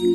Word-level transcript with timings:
The 0.00 0.06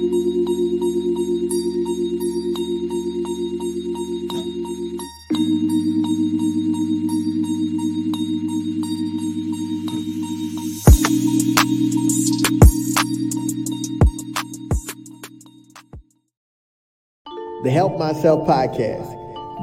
Help 17.70 18.00
Myself 18.00 18.48
podcast, 18.48 19.14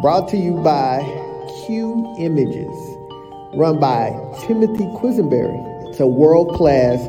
brought 0.02 0.28
to 0.28 0.36
you 0.36 0.52
by 0.62 1.00
Q 1.66 2.14
Images, 2.20 2.68
run 3.56 3.80
by 3.80 4.10
Timothy 4.46 4.84
Quisenberry. 5.00 5.88
It's 5.88 5.98
a 5.98 6.06
world 6.06 6.54
class, 6.54 7.00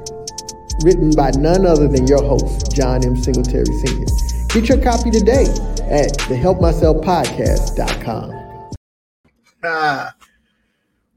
written 0.84 1.10
by 1.12 1.30
none 1.38 1.64
other 1.66 1.88
than 1.88 2.06
your 2.06 2.22
host, 2.22 2.70
John 2.74 3.02
M. 3.04 3.16
Singletary 3.16 3.64
Sr. 3.64 4.04
Get 4.48 4.68
your 4.68 4.82
copy 4.82 5.10
today 5.10 5.44
at 5.90 6.12
thehelpmyselfpodcast.com. 6.28 8.34
Ah, 9.64 10.14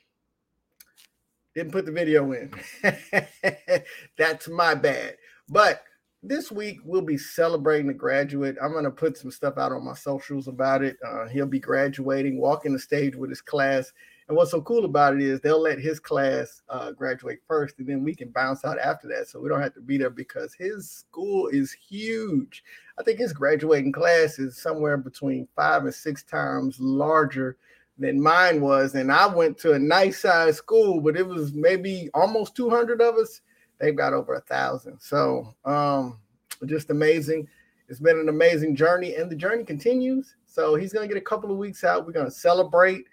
Didn't 1.54 1.72
put 1.72 1.86
the 1.86 1.92
video 1.92 2.32
in. 2.32 2.52
That's 4.18 4.48
my 4.48 4.74
bad. 4.74 5.16
But 5.48 5.82
this 6.22 6.50
week 6.50 6.78
we'll 6.84 7.02
be 7.02 7.18
celebrating 7.18 7.86
the 7.86 7.94
graduate. 7.94 8.56
I'm 8.60 8.72
to 8.82 8.90
put 8.90 9.16
some 9.16 9.30
stuff 9.30 9.58
out 9.58 9.72
on 9.72 9.84
my 9.84 9.94
socials 9.94 10.48
about 10.48 10.82
it. 10.82 10.96
Uh, 11.06 11.28
he'll 11.28 11.46
be 11.46 11.60
graduating, 11.60 12.40
walking 12.40 12.72
the 12.72 12.78
stage 12.78 13.14
with 13.14 13.30
his 13.30 13.42
class. 13.42 13.92
And 14.28 14.36
what's 14.36 14.52
so 14.52 14.62
cool 14.62 14.86
about 14.86 15.14
it 15.14 15.20
is 15.20 15.40
they'll 15.40 15.60
let 15.60 15.78
his 15.78 16.00
class 16.00 16.62
uh, 16.70 16.92
graduate 16.92 17.40
first, 17.46 17.78
and 17.78 17.86
then 17.86 18.02
we 18.02 18.14
can 18.14 18.30
bounce 18.30 18.64
out 18.64 18.78
after 18.78 19.06
that. 19.08 19.28
So 19.28 19.40
we 19.40 19.48
don't 19.48 19.60
have 19.60 19.74
to 19.74 19.80
be 19.80 19.98
there 19.98 20.10
because 20.10 20.54
his 20.54 20.90
school 20.90 21.48
is 21.48 21.72
huge. 21.72 22.64
I 22.98 23.02
think 23.02 23.18
his 23.18 23.32
graduating 23.32 23.92
class 23.92 24.38
is 24.38 24.56
somewhere 24.56 24.96
between 24.96 25.48
five 25.54 25.84
and 25.84 25.94
six 25.94 26.22
times 26.22 26.80
larger 26.80 27.58
than 27.98 28.20
mine 28.20 28.60
was. 28.60 28.94
And 28.94 29.12
I 29.12 29.26
went 29.26 29.58
to 29.58 29.72
a 29.72 29.78
nice 29.78 30.20
size 30.20 30.56
school, 30.56 31.00
but 31.00 31.16
it 31.16 31.26
was 31.26 31.52
maybe 31.52 32.08
almost 32.14 32.56
200 32.56 33.00
of 33.00 33.16
us 33.16 33.40
they've 33.78 33.96
got 33.96 34.12
over 34.12 34.34
a 34.34 34.40
thousand. 34.40 34.98
So 35.00 35.54
um, 35.64 36.18
just 36.66 36.90
amazing. 36.90 37.48
It's 37.88 38.00
been 38.00 38.18
an 38.18 38.30
amazing 38.30 38.76
journey, 38.76 39.16
and 39.16 39.30
the 39.30 39.36
journey 39.36 39.64
continues. 39.64 40.36
So 40.46 40.74
he's 40.74 40.92
going 40.92 41.06
to 41.06 41.12
get 41.12 41.20
a 41.20 41.24
couple 41.24 41.50
of 41.50 41.58
weeks 41.58 41.84
out. 41.84 42.06
We're 42.06 42.12
going 42.12 42.24
to 42.24 42.32
celebrate 42.32 43.04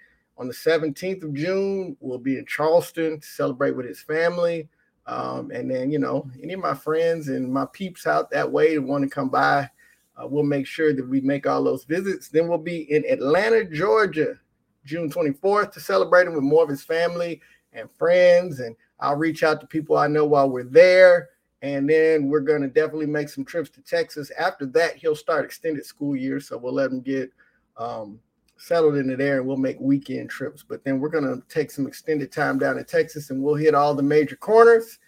on 0.42 0.48
the 0.48 0.54
17th 0.54 1.22
of 1.22 1.36
June. 1.36 1.96
We'll 2.00 2.18
be 2.18 2.40
in 2.40 2.48
Charleston 2.48 3.20
to 3.20 3.28
celebrate 3.28 3.76
with 3.76 3.86
his 3.86 4.02
family. 4.02 4.68
Um, 5.06 5.52
and 5.52 5.70
then, 5.70 5.92
you 5.92 6.00
know, 6.00 6.28
any 6.42 6.54
of 6.54 6.60
my 6.60 6.74
friends 6.74 7.28
and 7.28 7.54
my 7.54 7.68
peeps 7.72 8.08
out 8.08 8.32
that 8.32 8.52
way 8.52 8.74
that 8.74 8.82
want 8.82 9.04
to 9.04 9.10
come 9.10 9.30
by, 9.30 9.70
uh, 10.18 10.26
we'll 10.26 10.44
make 10.44 10.66
sure 10.66 10.94
that 10.94 11.08
we 11.08 11.22
make 11.22 11.46
all 11.46 11.64
those 11.64 11.84
visits. 11.84 12.28
Then 12.28 12.48
we'll 12.48 12.58
be 12.58 12.92
in 12.92 13.06
Atlanta, 13.06 13.64
Georgia, 13.64 14.40
June 14.84 15.12
24th 15.12 15.74
to 15.74 15.80
celebrate 15.80 16.26
him 16.26 16.34
with 16.34 16.44
more 16.44 16.64
of 16.64 16.70
his 16.70 16.84
family 16.84 17.40
and 17.74 17.90
friends, 17.92 18.62
and 18.62 18.76
I'll 19.00 19.18
reach 19.18 19.44
out 19.44 19.62
to 19.62 19.68
people 19.68 19.96
I 19.96 20.08
know 20.08 20.26
while 20.26 20.50
we're 20.50 20.64
there. 20.64 21.30
And 21.62 21.88
then 21.88 22.28
we're 22.28 22.40
going 22.40 22.64
to 22.64 22.68
definitely 22.68 23.06
make 23.06 23.30
some 23.30 23.46
trips 23.46 23.70
to 23.72 23.82
Texas. 23.82 24.32
After 24.32 24.66
that, 24.68 24.96
he'll 24.96 25.16
start 25.16 25.46
extended 25.46 25.86
school 25.86 26.16
year. 26.16 26.40
So 26.40 26.58
we'll 26.58 26.74
let 26.74 26.90
him 26.90 27.02
get 27.02 27.32
um, 27.78 28.20
settled 28.62 28.96
into 28.96 29.16
there 29.16 29.40
and 29.40 29.48
we'll 29.48 29.58
make 29.58 29.80
weekend 29.80 30.30
trips. 30.30 30.64
But 30.68 30.84
then 30.84 31.00
we're 31.00 31.10
going 31.10 31.24
to 31.24 31.42
take 31.48 31.72
some 31.72 31.88
extended 31.88 32.32
time 32.32 32.60
down 32.60 32.78
in 32.78 32.86
Texas 32.86 33.30
and 33.30 33.42
we'll 33.42 33.56
hit 33.56 33.76
all 33.76 33.96
the 33.96 34.04
major 34.04 34.36
corners. 34.36 35.00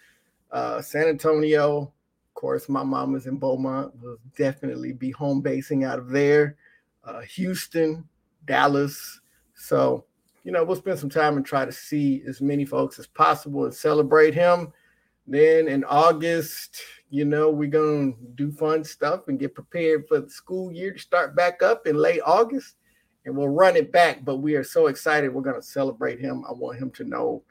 Uh, 0.50 0.80
San 0.80 1.06
Antonio, 1.06 1.82
of 1.82 2.34
course, 2.34 2.68
my 2.68 2.82
mama's 2.82 3.26
in 3.26 3.38
Beaumont. 3.38 3.92
We'll 4.00 4.18
definitely 4.36 4.92
be 4.92 5.10
home 5.10 5.40
basing 5.40 5.84
out 5.84 5.98
of 5.98 6.10
there. 6.10 6.56
Uh, 7.04 7.20
Houston, 7.20 8.08
Dallas. 8.46 9.20
So, 9.54 10.04
you 10.44 10.52
know, 10.52 10.64
we'll 10.64 10.76
spend 10.76 10.98
some 10.98 11.10
time 11.10 11.36
and 11.36 11.46
try 11.46 11.64
to 11.64 11.72
see 11.72 12.22
as 12.26 12.40
many 12.40 12.64
folks 12.64 12.98
as 12.98 13.06
possible 13.06 13.64
and 13.64 13.74
celebrate 13.74 14.34
him 14.34 14.72
then 15.26 15.68
in 15.68 15.84
August, 15.84 16.80
you 17.10 17.24
know, 17.24 17.50
we're 17.50 17.70
going 17.70 18.14
to 18.14 18.20
do 18.34 18.52
fun 18.52 18.84
stuff 18.84 19.28
and 19.28 19.38
get 19.38 19.54
prepared 19.54 20.06
for 20.06 20.20
the 20.20 20.28
school 20.28 20.70
year 20.70 20.92
to 20.92 20.98
start 20.98 21.34
back 21.34 21.62
up 21.62 21.86
in 21.86 21.96
late 21.96 22.20
August. 22.24 22.76
And 23.24 23.36
we'll 23.36 23.48
run 23.48 23.76
it 23.76 23.90
back. 23.90 24.24
But 24.24 24.36
we 24.36 24.54
are 24.54 24.64
so 24.64 24.88
excited. 24.88 25.32
We're 25.32 25.42
going 25.42 25.60
to 25.60 25.66
celebrate 25.66 26.20
him. 26.20 26.44
I 26.48 26.52
want 26.52 26.78
him 26.78 26.90
to 26.92 27.04
know 27.04 27.42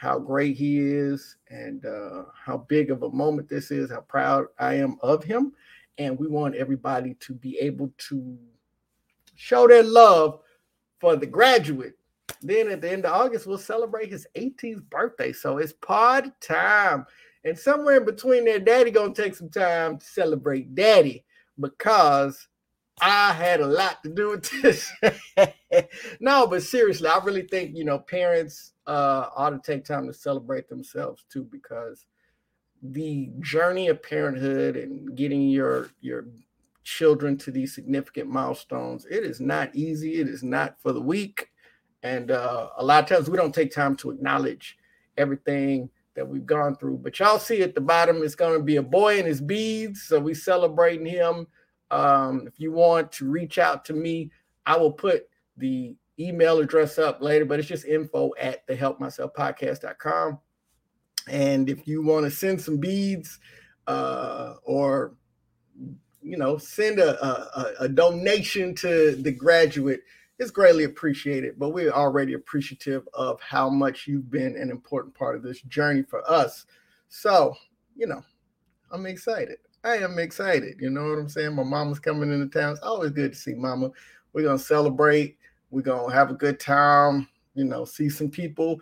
how 0.00 0.18
great 0.18 0.56
he 0.56 0.80
is 0.80 1.36
and 1.50 1.84
uh, 1.84 2.24
how 2.34 2.58
big 2.68 2.90
of 2.90 3.02
a 3.02 3.10
moment 3.10 3.48
this 3.48 3.70
is, 3.70 3.90
how 3.90 4.00
proud 4.00 4.46
I 4.58 4.74
am 4.74 4.96
of 5.02 5.22
him. 5.22 5.52
And 5.98 6.18
we 6.18 6.26
want 6.26 6.54
everybody 6.54 7.14
to 7.20 7.34
be 7.34 7.58
able 7.58 7.92
to 8.08 8.38
show 9.36 9.68
their 9.68 9.82
love 9.82 10.40
for 10.98 11.16
the 11.16 11.26
graduate 11.26 11.96
then 12.42 12.70
at 12.70 12.80
the 12.80 12.90
end 12.90 13.04
of 13.04 13.12
August, 13.12 13.46
we'll 13.46 13.58
celebrate 13.58 14.10
his 14.10 14.26
18th 14.36 14.88
birthday. 14.88 15.32
So 15.32 15.58
it's 15.58 15.72
party 15.72 16.30
time. 16.40 17.06
And 17.44 17.58
somewhere 17.58 17.98
in 17.98 18.04
between 18.04 18.44
there, 18.44 18.58
daddy 18.58 18.90
gonna 18.90 19.14
take 19.14 19.34
some 19.34 19.50
time 19.50 19.98
to 19.98 20.04
celebrate 20.04 20.74
daddy 20.74 21.24
because 21.58 22.48
I 23.02 23.32
had 23.32 23.60
a 23.60 23.66
lot 23.66 24.02
to 24.02 24.10
do 24.10 24.30
with 24.30 24.50
this. 24.62 24.90
no, 26.20 26.46
but 26.46 26.62
seriously, 26.62 27.08
I 27.08 27.18
really 27.24 27.42
think 27.42 27.76
you 27.76 27.84
know 27.84 27.98
parents 27.98 28.72
uh, 28.86 29.26
ought 29.34 29.50
to 29.50 29.60
take 29.62 29.84
time 29.84 30.06
to 30.06 30.12
celebrate 30.12 30.68
themselves 30.68 31.24
too, 31.30 31.44
because 31.44 32.06
the 32.82 33.30
journey 33.40 33.88
of 33.88 34.02
parenthood 34.02 34.76
and 34.76 35.14
getting 35.16 35.48
your 35.48 35.90
your 36.00 36.26
children 36.84 37.36
to 37.38 37.50
these 37.50 37.74
significant 37.74 38.28
milestones, 38.28 39.06
it 39.10 39.24
is 39.24 39.40
not 39.40 39.74
easy. 39.74 40.20
It 40.20 40.28
is 40.28 40.42
not 40.42 40.80
for 40.80 40.92
the 40.92 41.00
weak. 41.00 41.48
And 42.02 42.30
uh, 42.30 42.70
a 42.76 42.84
lot 42.84 43.02
of 43.02 43.08
times 43.08 43.28
we 43.28 43.36
don't 43.36 43.54
take 43.54 43.72
time 43.72 43.94
to 43.96 44.10
acknowledge 44.10 44.78
everything 45.18 45.90
that 46.14 46.26
we've 46.26 46.46
gone 46.46 46.74
through. 46.76 46.98
But 46.98 47.18
y'all 47.18 47.38
see 47.38 47.62
at 47.62 47.74
the 47.74 47.80
bottom, 47.80 48.22
it's 48.22 48.34
going 48.34 48.58
to 48.58 48.64
be 48.64 48.76
a 48.76 48.82
boy 48.82 49.18
and 49.18 49.26
his 49.26 49.40
beads. 49.40 50.02
So 50.02 50.18
we 50.18 50.34
celebrating 50.34 51.06
him. 51.06 51.46
Um, 51.90 52.46
if 52.46 52.60
you 52.60 52.72
want 52.72 53.12
to 53.12 53.30
reach 53.30 53.58
out 53.58 53.84
to 53.86 53.92
me, 53.92 54.30
I 54.66 54.76
will 54.76 54.92
put 54.92 55.28
the 55.56 55.96
email 56.18 56.58
address 56.58 56.98
up 56.98 57.20
later, 57.20 57.44
but 57.44 57.58
it's 57.58 57.68
just 57.68 57.84
info 57.84 58.32
at 58.38 58.66
the 58.66 58.76
helpmyselfpodcast.com. 58.76 60.38
And 61.28 61.68
if 61.68 61.86
you 61.86 62.02
want 62.02 62.24
to 62.24 62.30
send 62.30 62.60
some 62.60 62.78
beads 62.78 63.38
uh, 63.86 64.54
or, 64.62 65.14
you 66.22 66.36
know, 66.36 66.58
send 66.58 66.98
a, 66.98 67.24
a, 67.24 67.74
a 67.80 67.88
donation 67.88 68.74
to 68.76 69.16
the 69.16 69.32
graduate, 69.32 70.00
it's 70.38 70.50
greatly 70.50 70.84
appreciated, 70.84 71.58
but 71.58 71.70
we're 71.70 71.92
already 71.92 72.32
appreciative 72.32 73.06
of 73.12 73.40
how 73.42 73.68
much 73.68 74.06
you've 74.06 74.30
been 74.30 74.56
an 74.56 74.70
important 74.70 75.14
part 75.14 75.36
of 75.36 75.42
this 75.42 75.60
journey 75.62 76.02
for 76.02 76.28
us. 76.30 76.64
So, 77.08 77.54
you 77.94 78.06
know, 78.06 78.22
I'm 78.90 79.04
excited. 79.04 79.58
I 79.82 79.96
am 79.96 80.18
excited. 80.18 80.76
You 80.78 80.90
know 80.90 81.08
what 81.08 81.18
I'm 81.18 81.28
saying? 81.28 81.54
My 81.54 81.62
mama's 81.62 81.98
coming 81.98 82.32
into 82.32 82.46
town. 82.46 82.72
It's 82.72 82.80
always 82.80 83.12
good 83.12 83.32
to 83.32 83.38
see 83.38 83.54
mama. 83.54 83.90
We're 84.32 84.44
gonna 84.44 84.58
celebrate. 84.58 85.38
We're 85.70 85.80
gonna 85.80 86.12
have 86.12 86.30
a 86.30 86.34
good 86.34 86.60
time. 86.60 87.28
You 87.54 87.64
know, 87.64 87.84
see 87.84 88.10
some 88.10 88.30
people, 88.30 88.80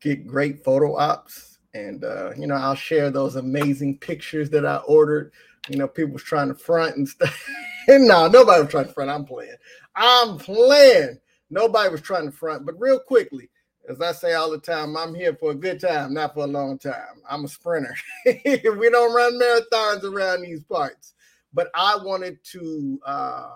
get 0.00 0.26
great 0.26 0.62
photo 0.64 0.96
ops, 0.96 1.58
and 1.74 2.04
uh, 2.04 2.32
you 2.36 2.46
know, 2.46 2.54
I'll 2.54 2.76
share 2.76 3.10
those 3.10 3.36
amazing 3.36 3.98
pictures 3.98 4.48
that 4.50 4.64
I 4.64 4.76
ordered. 4.78 5.32
You 5.68 5.76
know, 5.76 5.88
people 5.88 6.12
was 6.12 6.22
trying 6.22 6.48
to 6.48 6.54
front 6.54 6.96
and 6.96 7.08
stuff. 7.08 7.48
and 7.88 8.06
no, 8.06 8.28
nobody 8.28 8.62
was 8.62 8.70
trying 8.70 8.86
to 8.86 8.92
front. 8.92 9.10
I'm 9.10 9.24
playing. 9.24 9.56
I'm 9.96 10.38
playing. 10.38 11.18
Nobody 11.50 11.90
was 11.90 12.00
trying 12.00 12.26
to 12.26 12.32
front, 12.32 12.64
but 12.64 12.78
real 12.78 13.00
quickly, 13.00 13.50
as 13.88 14.00
I 14.00 14.12
say 14.12 14.34
all 14.34 14.50
the 14.50 14.58
time, 14.58 14.96
I'm 14.96 15.14
here 15.14 15.34
for 15.34 15.52
a 15.52 15.54
good 15.54 15.80
time, 15.80 16.14
not 16.14 16.34
for 16.34 16.44
a 16.44 16.48
long 16.48 16.78
time. 16.78 17.22
I'm 17.28 17.44
a 17.44 17.48
sprinter. 17.48 17.94
we 18.26 18.90
don't 18.90 19.14
run 19.14 19.40
marathons 19.40 20.04
around 20.04 20.42
these 20.42 20.62
parts. 20.64 21.14
But 21.54 21.70
I 21.74 21.96
wanted 22.02 22.38
to 22.52 23.00
uh, 23.06 23.50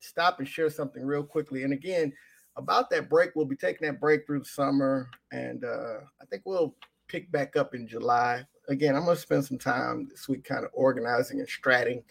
stop 0.00 0.38
and 0.38 0.48
share 0.48 0.68
something 0.68 1.04
real 1.04 1.24
quickly. 1.24 1.62
And 1.62 1.72
again, 1.72 2.12
about 2.56 2.90
that 2.90 3.08
break, 3.08 3.30
we'll 3.34 3.46
be 3.46 3.56
taking 3.56 3.86
that 3.86 4.00
break 4.00 4.26
through 4.26 4.40
the 4.40 4.44
summer, 4.44 5.08
and 5.30 5.64
uh, 5.64 6.00
I 6.20 6.26
think 6.28 6.42
we'll 6.44 6.74
pick 7.08 7.32
back 7.32 7.56
up 7.56 7.74
in 7.74 7.88
July. 7.88 8.44
Again, 8.68 8.94
I'm 8.94 9.04
going 9.04 9.16
to 9.16 9.22
spend 9.22 9.44
some 9.44 9.58
time 9.58 10.06
this 10.10 10.28
week 10.28 10.44
kind 10.44 10.64
of 10.64 10.70
organizing 10.74 11.40
and 11.40 11.48
stratting 11.48 12.02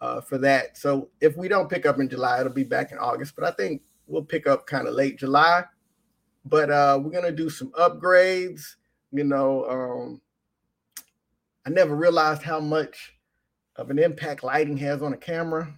uh, 0.00 0.20
for 0.20 0.38
that. 0.38 0.78
So 0.78 1.10
if 1.20 1.36
we 1.36 1.48
don't 1.48 1.68
pick 1.68 1.84
up 1.84 1.98
in 1.98 2.08
July, 2.08 2.40
it'll 2.40 2.52
be 2.52 2.64
back 2.64 2.92
in 2.92 2.98
August. 2.98 3.34
But 3.34 3.44
I 3.44 3.50
think 3.50 3.82
we'll 4.06 4.24
pick 4.24 4.46
up 4.46 4.66
kind 4.66 4.86
of 4.86 4.94
late 4.94 5.18
July. 5.18 5.64
But 6.44 6.70
uh, 6.70 7.00
we're 7.02 7.10
gonna 7.10 7.32
do 7.32 7.50
some 7.50 7.70
upgrades. 7.72 8.76
You 9.12 9.24
know, 9.24 9.64
um, 9.68 10.20
I 11.66 11.70
never 11.70 11.94
realized 11.94 12.42
how 12.42 12.60
much 12.60 13.14
of 13.76 13.90
an 13.90 13.98
impact 13.98 14.42
lighting 14.42 14.76
has 14.78 15.02
on 15.02 15.12
a 15.12 15.16
camera. 15.16 15.72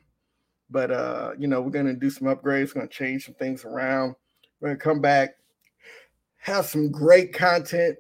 But 0.71 0.91
uh, 0.91 1.33
you 1.39 1.47
know, 1.47 1.61
we're 1.61 1.71
gonna 1.71 1.95
do 1.95 2.11
some 2.11 2.29
upgrades. 2.29 2.69
We're 2.69 2.81
gonna 2.81 2.89
change 2.89 3.27
some 3.27 3.35
things 3.35 3.65
around. 3.65 4.15
We're 4.61 4.69
gonna 4.69 4.81
come 4.81 5.01
back, 5.01 5.37
have 6.39 6.67
some 6.67 6.91
great 6.91 7.33
content. 7.33 7.97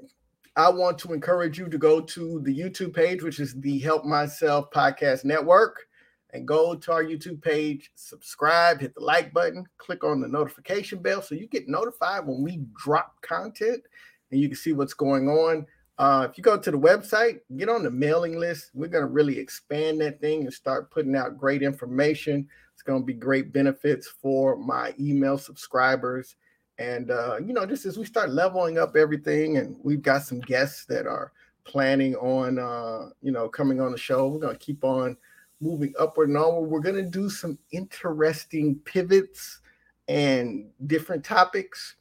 I 0.56 0.70
want 0.70 0.98
to 0.98 1.12
encourage 1.12 1.58
you 1.58 1.68
to 1.68 1.78
go 1.78 2.00
to 2.00 2.40
the 2.40 2.56
YouTube 2.56 2.94
page, 2.94 3.22
which 3.22 3.40
is 3.40 3.60
the 3.60 3.78
Help 3.80 4.04
Myself 4.04 4.70
Podcast 4.70 5.24
Network 5.24 5.86
and 6.34 6.48
go 6.48 6.74
to 6.74 6.92
our 6.92 7.04
YouTube 7.04 7.40
page, 7.40 7.92
subscribe, 7.94 8.80
hit 8.80 8.92
the 8.94 9.00
like 9.00 9.32
button, 9.32 9.64
click 9.78 10.02
on 10.02 10.20
the 10.20 10.28
notification 10.28 10.98
bell 10.98 11.22
so 11.22 11.34
you 11.34 11.46
get 11.46 11.68
notified 11.68 12.26
when 12.26 12.42
we 12.42 12.60
drop 12.76 13.14
content 13.22 13.82
and 14.30 14.40
you 14.40 14.48
can 14.48 14.56
see 14.56 14.72
what's 14.72 14.94
going 14.94 15.28
on. 15.28 15.64
Uh, 15.96 16.26
if 16.28 16.36
you 16.36 16.42
go 16.42 16.58
to 16.58 16.72
the 16.72 16.78
website, 16.78 17.38
get 17.56 17.68
on 17.68 17.84
the 17.84 17.90
mailing 17.90 18.36
list. 18.36 18.72
We're 18.74 18.88
going 18.88 19.06
to 19.06 19.10
really 19.10 19.38
expand 19.38 20.00
that 20.00 20.20
thing 20.20 20.42
and 20.42 20.52
start 20.52 20.90
putting 20.90 21.14
out 21.14 21.38
great 21.38 21.62
information. 21.62 22.48
It's 22.72 22.82
going 22.82 23.02
to 23.02 23.06
be 23.06 23.14
great 23.14 23.52
benefits 23.52 24.08
for 24.08 24.56
my 24.56 24.92
email 24.98 25.38
subscribers. 25.38 26.34
And, 26.78 27.12
uh, 27.12 27.36
you 27.36 27.52
know, 27.52 27.64
just 27.64 27.86
as 27.86 27.96
we 27.96 28.04
start 28.04 28.30
leveling 28.30 28.76
up 28.76 28.96
everything, 28.96 29.58
and 29.58 29.76
we've 29.84 30.02
got 30.02 30.24
some 30.24 30.40
guests 30.40 30.84
that 30.86 31.06
are 31.06 31.30
planning 31.62 32.16
on, 32.16 32.58
uh, 32.58 33.10
you 33.22 33.30
know, 33.30 33.48
coming 33.48 33.80
on 33.80 33.92
the 33.92 33.98
show, 33.98 34.26
we're 34.26 34.40
going 34.40 34.56
to 34.56 34.64
keep 34.64 34.82
on 34.82 35.16
moving 35.64 35.94
upward 35.98 36.28
and 36.28 36.36
onward. 36.36 36.68
We're 36.68 36.80
going 36.80 37.02
to 37.02 37.10
do 37.10 37.30
some 37.30 37.58
interesting 37.72 38.76
pivots 38.84 39.60
and 40.08 40.66
different 40.86 41.24
topics. 41.24 41.96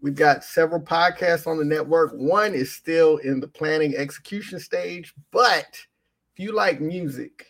We've 0.00 0.14
got 0.14 0.42
several 0.42 0.80
podcasts 0.80 1.46
on 1.46 1.58
the 1.58 1.64
network. 1.64 2.12
One 2.14 2.54
is 2.54 2.72
still 2.72 3.18
in 3.18 3.38
the 3.38 3.46
planning 3.46 3.94
execution 3.94 4.58
stage, 4.58 5.14
but 5.30 5.78
if 6.32 6.38
you 6.38 6.52
like 6.52 6.80
music, 6.80 7.46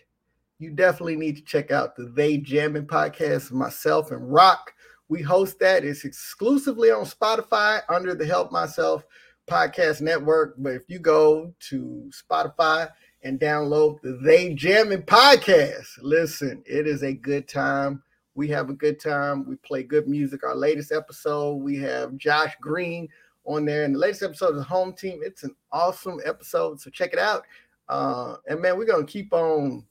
you 0.58 0.70
definitely 0.70 1.16
need 1.16 1.36
to 1.36 1.44
check 1.44 1.70
out 1.70 1.96
the 1.96 2.12
They 2.14 2.38
Jamming 2.38 2.86
podcast. 2.86 3.52
Myself 3.52 4.10
and 4.10 4.32
Rock, 4.32 4.74
we 5.08 5.22
host 5.22 5.58
that. 5.60 5.84
It's 5.84 6.04
exclusively 6.04 6.90
on 6.90 7.04
Spotify 7.04 7.82
under 7.88 8.14
the 8.14 8.26
Help 8.26 8.52
Myself 8.52 9.04
podcast 9.48 10.00
network. 10.00 10.54
But 10.58 10.74
if 10.74 10.82
you 10.88 10.98
go 10.98 11.54
to 11.70 12.10
Spotify 12.10 12.88
and 13.22 13.38
download 13.38 14.00
the 14.00 14.18
They 14.22 14.54
Jamming 14.54 15.02
podcast. 15.02 15.98
Listen, 16.00 16.62
it 16.66 16.86
is 16.86 17.02
a 17.02 17.12
good 17.12 17.46
time. 17.48 18.02
We 18.34 18.48
have 18.48 18.70
a 18.70 18.74
good 18.74 18.98
time. 18.98 19.46
We 19.46 19.56
play 19.56 19.82
good 19.82 20.08
music. 20.08 20.42
Our 20.42 20.56
latest 20.56 20.90
episode, 20.90 21.56
we 21.56 21.76
have 21.78 22.16
Josh 22.16 22.54
Green 22.60 23.08
on 23.44 23.64
there. 23.64 23.84
And 23.84 23.94
the 23.94 23.98
latest 23.98 24.22
episode 24.22 24.56
is 24.56 24.64
Home 24.64 24.92
Team. 24.92 25.20
It's 25.22 25.44
an 25.44 25.54
awesome 25.70 26.18
episode. 26.24 26.80
So 26.80 26.90
check 26.90 27.12
it 27.12 27.18
out. 27.18 27.44
Uh, 27.88 28.36
and 28.48 28.60
man, 28.60 28.76
we're 28.76 28.86
gonna 28.86 29.04
keep 29.04 29.32
on 29.32 29.84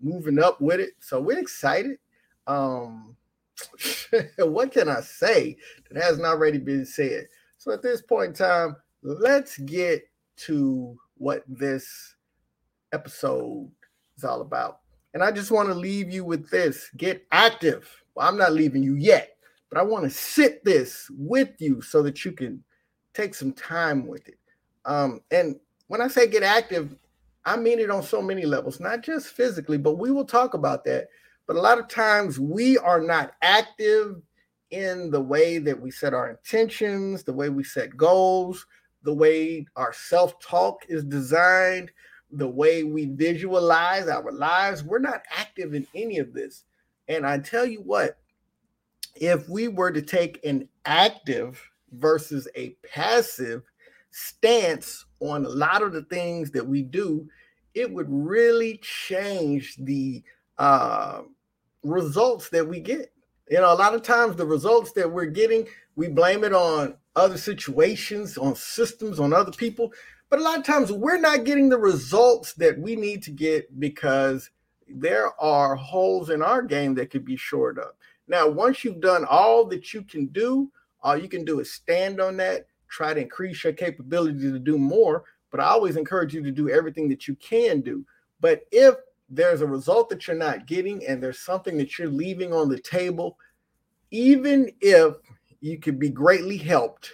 moving 0.00 0.38
up 0.38 0.60
with 0.60 0.80
it. 0.80 0.92
So 1.00 1.20
we're 1.20 1.38
excited. 1.38 1.98
Um, 2.46 3.16
what 4.38 4.72
can 4.72 4.88
I 4.88 5.00
say 5.00 5.56
that 5.90 6.02
hasn't 6.02 6.26
already 6.26 6.58
been 6.58 6.86
said? 6.86 7.26
So 7.58 7.72
at 7.72 7.82
this 7.82 8.00
point 8.00 8.28
in 8.28 8.34
time, 8.34 8.76
let's 9.02 9.58
get 9.58 10.08
to 10.36 10.96
what 11.16 11.42
this 11.48 12.14
episode 12.92 13.70
is 14.16 14.24
all 14.24 14.40
about. 14.40 14.80
And 15.14 15.22
I 15.22 15.32
just 15.32 15.50
want 15.50 15.68
to 15.68 15.74
leave 15.74 16.10
you 16.10 16.24
with 16.24 16.50
this 16.50 16.90
get 16.96 17.26
active. 17.32 17.88
Well, 18.14 18.28
I'm 18.28 18.36
not 18.36 18.52
leaving 18.52 18.82
you 18.82 18.96
yet, 18.96 19.36
but 19.70 19.78
I 19.78 19.82
want 19.82 20.04
to 20.04 20.10
sit 20.10 20.64
this 20.64 21.10
with 21.16 21.50
you 21.58 21.80
so 21.80 22.02
that 22.02 22.24
you 22.24 22.32
can 22.32 22.62
take 23.14 23.34
some 23.34 23.52
time 23.52 24.06
with 24.06 24.28
it. 24.28 24.38
Um, 24.84 25.20
and 25.30 25.56
when 25.88 26.00
I 26.00 26.08
say 26.08 26.26
get 26.26 26.42
active, 26.42 26.94
I 27.44 27.56
mean 27.56 27.78
it 27.78 27.90
on 27.90 28.02
so 28.02 28.20
many 28.20 28.44
levels, 28.44 28.80
not 28.80 29.02
just 29.02 29.28
physically, 29.28 29.78
but 29.78 29.94
we 29.94 30.10
will 30.10 30.24
talk 30.24 30.54
about 30.54 30.84
that. 30.84 31.08
But 31.46 31.56
a 31.56 31.60
lot 31.60 31.78
of 31.78 31.88
times 31.88 32.38
we 32.38 32.76
are 32.78 33.00
not 33.00 33.32
active 33.40 34.20
in 34.70 35.10
the 35.10 35.20
way 35.20 35.58
that 35.58 35.80
we 35.80 35.90
set 35.90 36.12
our 36.12 36.30
intentions, 36.30 37.24
the 37.24 37.32
way 37.32 37.48
we 37.48 37.64
set 37.64 37.96
goals, 37.96 38.66
the 39.02 39.14
way 39.14 39.66
our 39.76 39.92
self 39.92 40.38
talk 40.40 40.84
is 40.88 41.04
designed, 41.04 41.90
the 42.30 42.48
way 42.48 42.82
we 42.82 43.06
visualize 43.06 44.08
our 44.08 44.32
lives. 44.32 44.84
We're 44.84 44.98
not 44.98 45.22
active 45.30 45.74
in 45.74 45.86
any 45.94 46.18
of 46.18 46.32
this. 46.32 46.64
And 47.08 47.26
I 47.26 47.38
tell 47.38 47.64
you 47.64 47.80
what, 47.80 48.18
if 49.16 49.48
we 49.48 49.68
were 49.68 49.90
to 49.90 50.02
take 50.02 50.44
an 50.44 50.68
active 50.84 51.60
versus 51.92 52.46
a 52.54 52.76
passive 52.92 53.62
stance 54.10 55.06
on 55.20 55.44
a 55.44 55.48
lot 55.48 55.82
of 55.82 55.92
the 55.92 56.02
things 56.02 56.50
that 56.50 56.66
we 56.66 56.82
do, 56.82 57.28
it 57.74 57.90
would 57.92 58.06
really 58.08 58.78
change 58.82 59.76
the 59.78 60.22
uh, 60.58 61.22
results 61.82 62.48
that 62.50 62.66
we 62.66 62.80
get. 62.80 63.12
You 63.50 63.58
know, 63.58 63.72
a 63.72 63.74
lot 63.74 63.94
of 63.94 64.02
times 64.02 64.36
the 64.36 64.44
results 64.44 64.92
that 64.92 65.10
we're 65.10 65.26
getting, 65.26 65.66
we 65.96 66.08
blame 66.08 66.44
it 66.44 66.52
on 66.52 66.96
other 67.16 67.38
situations, 67.38 68.36
on 68.36 68.54
systems, 68.54 69.18
on 69.18 69.32
other 69.32 69.52
people. 69.52 69.92
But 70.30 70.40
a 70.40 70.42
lot 70.42 70.58
of 70.58 70.64
times 70.64 70.92
we're 70.92 71.20
not 71.20 71.44
getting 71.44 71.68
the 71.68 71.78
results 71.78 72.52
that 72.54 72.78
we 72.78 72.96
need 72.96 73.22
to 73.24 73.30
get 73.30 73.80
because 73.80 74.50
there 74.86 75.30
are 75.40 75.74
holes 75.74 76.30
in 76.30 76.42
our 76.42 76.62
game 76.62 76.94
that 76.94 77.10
could 77.10 77.24
be 77.24 77.36
shored 77.36 77.78
up. 77.78 77.96
Now, 78.26 78.46
once 78.46 78.84
you've 78.84 79.00
done 79.00 79.24
all 79.24 79.64
that 79.66 79.94
you 79.94 80.02
can 80.02 80.26
do, 80.26 80.70
all 81.02 81.16
you 81.16 81.28
can 81.28 81.44
do 81.44 81.60
is 81.60 81.72
stand 81.72 82.20
on 82.20 82.36
that, 82.38 82.66
try 82.88 83.14
to 83.14 83.20
increase 83.20 83.64
your 83.64 83.72
capability 83.72 84.40
to 84.40 84.58
do 84.58 84.76
more. 84.76 85.24
But 85.50 85.60
I 85.60 85.64
always 85.64 85.96
encourage 85.96 86.34
you 86.34 86.42
to 86.42 86.50
do 86.50 86.68
everything 86.68 87.08
that 87.08 87.26
you 87.26 87.34
can 87.36 87.80
do. 87.80 88.04
But 88.40 88.66
if 88.70 88.94
there's 89.30 89.62
a 89.62 89.66
result 89.66 90.10
that 90.10 90.26
you're 90.26 90.36
not 90.36 90.66
getting 90.66 91.06
and 91.06 91.22
there's 91.22 91.40
something 91.40 91.78
that 91.78 91.98
you're 91.98 92.08
leaving 92.08 92.52
on 92.52 92.68
the 92.68 92.78
table, 92.78 93.38
even 94.10 94.70
if 94.80 95.14
you 95.60 95.78
could 95.78 95.98
be 95.98 96.10
greatly 96.10 96.56
helped 96.58 97.12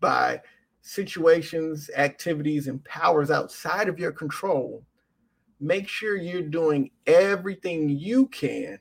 by 0.00 0.40
situations, 0.82 1.88
activities, 1.96 2.68
and 2.68 2.84
powers 2.84 3.30
outside 3.30 3.88
of 3.88 3.98
your 3.98 4.12
control, 4.12 4.84
make 5.60 5.88
sure 5.88 6.16
you're 6.16 6.42
doing 6.42 6.90
everything 7.06 7.88
you 7.88 8.26
can 8.26 8.78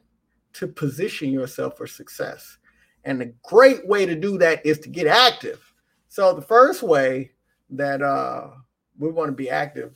to 0.54 0.68
position 0.68 1.32
yourself 1.32 1.78
for 1.78 1.88
success. 1.88 2.58
And 3.04 3.22
a 3.22 3.32
great 3.44 3.88
way 3.88 4.06
to 4.06 4.16
do 4.16 4.38
that 4.40 4.66
is 4.66 4.80
to 4.80 4.90
get 4.90 5.08
active. 5.08 5.74
So 6.10 6.34
the 6.34 6.42
first 6.42 6.84
way 6.84 7.32
that 7.70 8.02
uh, 8.02 8.50
we 8.98 9.10
want 9.10 9.30
to 9.30 9.36
be 9.36 9.50
active 9.50 9.96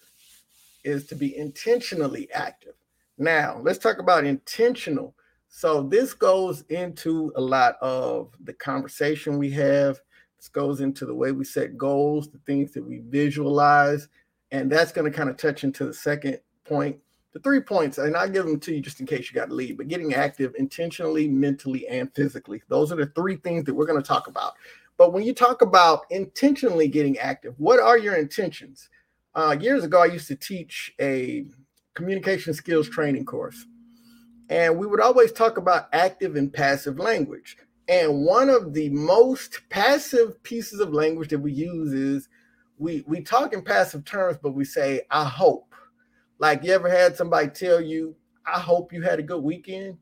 is 0.83 1.07
to 1.07 1.15
be 1.15 1.35
intentionally 1.35 2.31
active. 2.31 2.75
Now, 3.17 3.59
let's 3.61 3.79
talk 3.79 3.99
about 3.99 4.25
intentional. 4.25 5.15
So, 5.47 5.83
this 5.83 6.13
goes 6.13 6.63
into 6.63 7.31
a 7.35 7.41
lot 7.41 7.77
of 7.81 8.33
the 8.43 8.53
conversation 8.53 9.37
we 9.37 9.51
have. 9.51 9.99
This 10.45 10.49
goes 10.51 10.79
into 10.79 11.07
the 11.07 11.15
way 11.15 11.31
we 11.31 11.43
set 11.43 11.75
goals, 11.75 12.29
the 12.29 12.37
things 12.45 12.71
that 12.73 12.87
we 12.87 12.99
visualize. 12.99 14.09
And 14.51 14.71
that's 14.71 14.91
going 14.91 15.11
to 15.11 15.17
kind 15.17 15.27
of 15.27 15.37
touch 15.37 15.63
into 15.63 15.85
the 15.85 15.93
second 15.93 16.39
point. 16.65 16.99
The 17.33 17.39
three 17.39 17.61
points, 17.61 17.97
and 17.97 18.15
I'll 18.15 18.29
give 18.29 18.45
them 18.45 18.59
to 18.59 18.75
you 18.75 18.79
just 18.79 18.99
in 18.99 19.07
case 19.07 19.27
you 19.27 19.33
got 19.33 19.49
to 19.49 19.55
leave, 19.55 19.77
but 19.77 19.87
getting 19.87 20.13
active 20.13 20.53
intentionally, 20.59 21.27
mentally, 21.27 21.87
and 21.87 22.13
physically. 22.13 22.61
Those 22.67 22.91
are 22.91 22.95
the 22.95 23.07
three 23.07 23.37
things 23.37 23.63
that 23.63 23.73
we're 23.73 23.87
going 23.87 23.99
to 23.99 24.07
talk 24.07 24.27
about. 24.27 24.53
But 24.97 25.13
when 25.13 25.23
you 25.23 25.33
talk 25.33 25.63
about 25.63 26.05
intentionally 26.11 26.89
getting 26.89 27.17
active, 27.17 27.55
what 27.57 27.79
are 27.79 27.97
your 27.97 28.13
intentions? 28.15 28.87
Uh, 29.33 29.57
years 29.59 29.83
ago, 29.83 30.03
I 30.03 30.05
used 30.05 30.27
to 30.27 30.35
teach 30.35 30.93
a 31.01 31.47
communication 31.95 32.53
skills 32.53 32.87
training 32.87 33.25
course, 33.25 33.65
and 34.49 34.77
we 34.77 34.85
would 34.85 35.01
always 35.01 35.31
talk 35.31 35.57
about 35.57 35.89
active 35.91 36.35
and 36.35 36.53
passive 36.53 36.99
language. 36.99 37.57
And 37.87 38.25
one 38.25 38.49
of 38.49 38.73
the 38.73 38.89
most 38.89 39.61
passive 39.69 40.41
pieces 40.43 40.79
of 40.79 40.93
language 40.93 41.29
that 41.29 41.39
we 41.39 41.51
use 41.51 41.93
is 41.93 42.29
we 42.77 43.03
we 43.07 43.21
talk 43.21 43.53
in 43.53 43.61
passive 43.61 44.05
terms, 44.05 44.37
but 44.41 44.53
we 44.53 44.65
say 44.65 45.01
"I 45.11 45.25
hope." 45.25 45.73
Like 46.39 46.63
you 46.63 46.71
ever 46.73 46.89
had 46.89 47.15
somebody 47.15 47.47
tell 47.47 47.79
you, 47.79 48.15
"I 48.45 48.59
hope 48.59 48.91
you 48.91 49.01
had 49.01 49.19
a 49.19 49.23
good 49.23 49.43
weekend," 49.43 49.97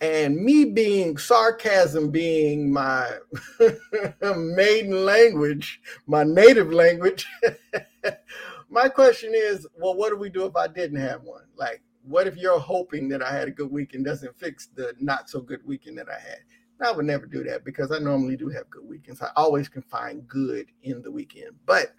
and 0.00 0.36
me 0.36 0.64
being 0.64 1.18
sarcasm 1.18 2.10
being 2.10 2.72
my 2.72 3.18
maiden 4.22 5.04
language, 5.04 5.80
my 6.06 6.24
native 6.24 6.72
language. 6.72 7.26
my 8.70 8.88
question 8.88 9.32
is, 9.34 9.66
well, 9.76 9.94
what 9.94 10.10
do 10.10 10.16
we 10.16 10.28
do 10.28 10.44
if 10.44 10.56
I 10.56 10.68
didn't 10.68 11.00
have 11.00 11.22
one? 11.22 11.44
Like, 11.56 11.82
what 12.04 12.26
if 12.26 12.36
you're 12.36 12.60
hoping 12.60 13.08
that 13.10 13.22
I 13.22 13.32
had 13.32 13.48
a 13.48 13.52
good 13.52 13.70
weekend 13.70 14.04
doesn't 14.04 14.38
fix 14.38 14.66
the 14.66 14.94
not 15.00 15.28
so 15.28 15.40
good 15.40 15.66
weekend 15.66 15.98
that 15.98 16.08
I 16.08 16.18
had? 16.18 16.40
I 16.80 16.92
would 16.92 17.06
never 17.06 17.26
do 17.26 17.42
that 17.44 17.64
because 17.64 17.90
I 17.90 17.98
normally 17.98 18.36
do 18.36 18.48
have 18.48 18.70
good 18.70 18.86
weekends. 18.86 19.20
I 19.20 19.30
always 19.36 19.68
can 19.68 19.82
find 19.82 20.26
good 20.28 20.66
in 20.82 21.02
the 21.02 21.10
weekend. 21.10 21.50
But 21.66 21.94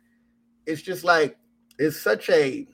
it's 0.66 0.82
just 0.82 1.04
like 1.04 1.38
it's 1.78 2.00
such 2.00 2.30
a 2.30 2.68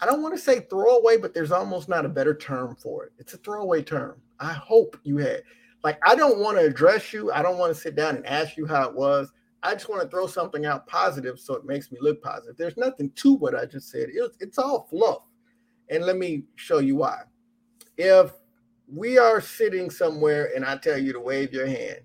I 0.00 0.06
don't 0.06 0.22
want 0.22 0.34
to 0.34 0.40
say 0.40 0.60
throwaway, 0.60 1.16
but 1.16 1.32
there's 1.32 1.52
almost 1.52 1.88
not 1.88 2.04
a 2.04 2.08
better 2.08 2.34
term 2.34 2.76
for 2.76 3.04
it. 3.04 3.12
It's 3.18 3.34
a 3.34 3.38
throwaway 3.38 3.82
term. 3.82 4.20
I 4.40 4.52
hope 4.52 4.96
you 5.04 5.16
had 5.18 5.42
like 5.82 5.98
I 6.06 6.14
don't 6.14 6.38
want 6.38 6.58
to 6.58 6.64
address 6.64 7.12
you. 7.12 7.32
I 7.32 7.42
don't 7.42 7.58
want 7.58 7.74
to 7.74 7.80
sit 7.80 7.96
down 7.96 8.16
and 8.16 8.26
ask 8.26 8.56
you 8.56 8.66
how 8.66 8.88
it 8.88 8.94
was. 8.94 9.32
I 9.64 9.74
just 9.74 9.88
want 9.88 10.02
to 10.02 10.08
throw 10.08 10.26
something 10.26 10.66
out 10.66 10.86
positive 10.88 11.38
so 11.38 11.54
it 11.54 11.64
makes 11.64 11.92
me 11.92 11.98
look 12.00 12.20
positive. 12.22 12.56
There's 12.56 12.76
nothing 12.76 13.10
to 13.16 13.34
what 13.34 13.54
I 13.54 13.64
just 13.64 13.90
said. 13.90 14.08
It, 14.12 14.36
it's 14.40 14.58
all 14.58 14.88
fluff. 14.90 15.22
And 15.88 16.04
let 16.04 16.16
me 16.16 16.44
show 16.56 16.78
you 16.78 16.96
why. 16.96 17.22
If 17.96 18.32
we 18.88 19.18
are 19.18 19.40
sitting 19.40 19.90
somewhere 19.90 20.50
and 20.54 20.64
I 20.64 20.76
tell 20.76 20.98
you 20.98 21.12
to 21.12 21.20
wave 21.20 21.52
your 21.52 21.66
hand, 21.66 22.00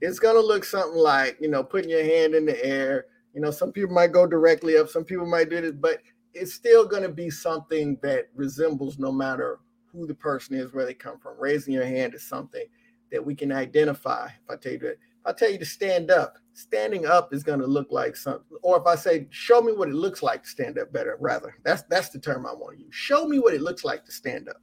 it's 0.00 0.18
going 0.18 0.34
to 0.34 0.40
look 0.40 0.64
something 0.64 0.98
like, 0.98 1.36
you 1.40 1.48
know, 1.48 1.62
putting 1.62 1.90
your 1.90 2.04
hand 2.04 2.34
in 2.34 2.46
the 2.46 2.64
air. 2.64 3.06
You 3.34 3.40
know, 3.40 3.50
some 3.50 3.72
people 3.72 3.94
might 3.94 4.12
go 4.12 4.26
directly 4.26 4.76
up, 4.76 4.88
some 4.88 5.04
people 5.04 5.26
might 5.26 5.50
do 5.50 5.60
this, 5.60 5.72
but 5.72 5.98
it's 6.34 6.54
still 6.54 6.86
going 6.86 7.02
to 7.02 7.08
be 7.08 7.30
something 7.30 7.98
that 8.02 8.28
resembles 8.34 8.98
no 8.98 9.12
matter 9.12 9.58
who 9.92 10.06
the 10.06 10.14
person 10.14 10.56
is, 10.56 10.72
where 10.72 10.86
they 10.86 10.94
come 10.94 11.18
from. 11.18 11.38
Raising 11.38 11.74
your 11.74 11.84
hand 11.84 12.14
is 12.14 12.22
something 12.22 12.64
that 13.10 13.24
we 13.24 13.34
can 13.34 13.52
identify. 13.52 14.26
If 14.26 14.50
I 14.50 14.56
tell 14.56 14.72
you 14.72 14.78
that, 14.80 14.96
I 15.26 15.32
tell 15.32 15.50
you 15.50 15.58
to 15.58 15.66
stand 15.66 16.10
up, 16.10 16.38
standing 16.54 17.06
up 17.06 17.34
is 17.34 17.42
going 17.42 17.60
to 17.60 17.66
look 17.66 17.88
like 17.90 18.16
something. 18.16 18.56
Or 18.62 18.78
if 18.78 18.86
I 18.86 18.94
say, 18.94 19.26
show 19.30 19.60
me 19.60 19.72
what 19.72 19.88
it 19.88 19.94
looks 19.94 20.22
like 20.22 20.44
to 20.44 20.48
stand 20.48 20.78
up 20.78 20.92
better, 20.92 21.16
rather, 21.20 21.56
that's 21.64 21.82
that's 21.82 22.08
the 22.08 22.18
term 22.18 22.46
I 22.46 22.52
want 22.52 22.78
to 22.78 22.84
use. 22.84 22.94
Show 22.94 23.26
me 23.26 23.38
what 23.38 23.54
it 23.54 23.60
looks 23.60 23.84
like 23.84 24.04
to 24.06 24.12
stand 24.12 24.48
up. 24.48 24.62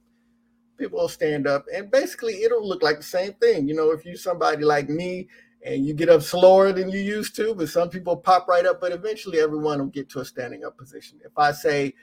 People 0.78 1.00
will 1.00 1.08
stand 1.08 1.46
up, 1.48 1.66
and 1.74 1.90
basically 1.90 2.42
it'll 2.44 2.66
look 2.66 2.82
like 2.82 2.98
the 2.98 3.02
same 3.02 3.32
thing. 3.34 3.68
You 3.68 3.74
know, 3.74 3.90
if 3.90 4.04
you 4.04 4.16
somebody 4.16 4.64
like 4.64 4.88
me 4.88 5.28
and 5.66 5.84
you 5.84 5.92
get 5.92 6.08
up 6.08 6.22
slower 6.22 6.72
than 6.72 6.88
you 6.88 7.00
used 7.00 7.34
to, 7.36 7.52
but 7.54 7.68
some 7.68 7.90
people 7.90 8.16
pop 8.16 8.46
right 8.46 8.64
up, 8.64 8.80
but 8.80 8.92
eventually 8.92 9.40
everyone 9.40 9.80
will 9.80 9.86
get 9.86 10.08
to 10.10 10.20
a 10.20 10.24
standing 10.24 10.64
up 10.64 10.78
position. 10.78 11.18
If 11.24 11.36
I 11.36 11.50
say, 11.50 11.94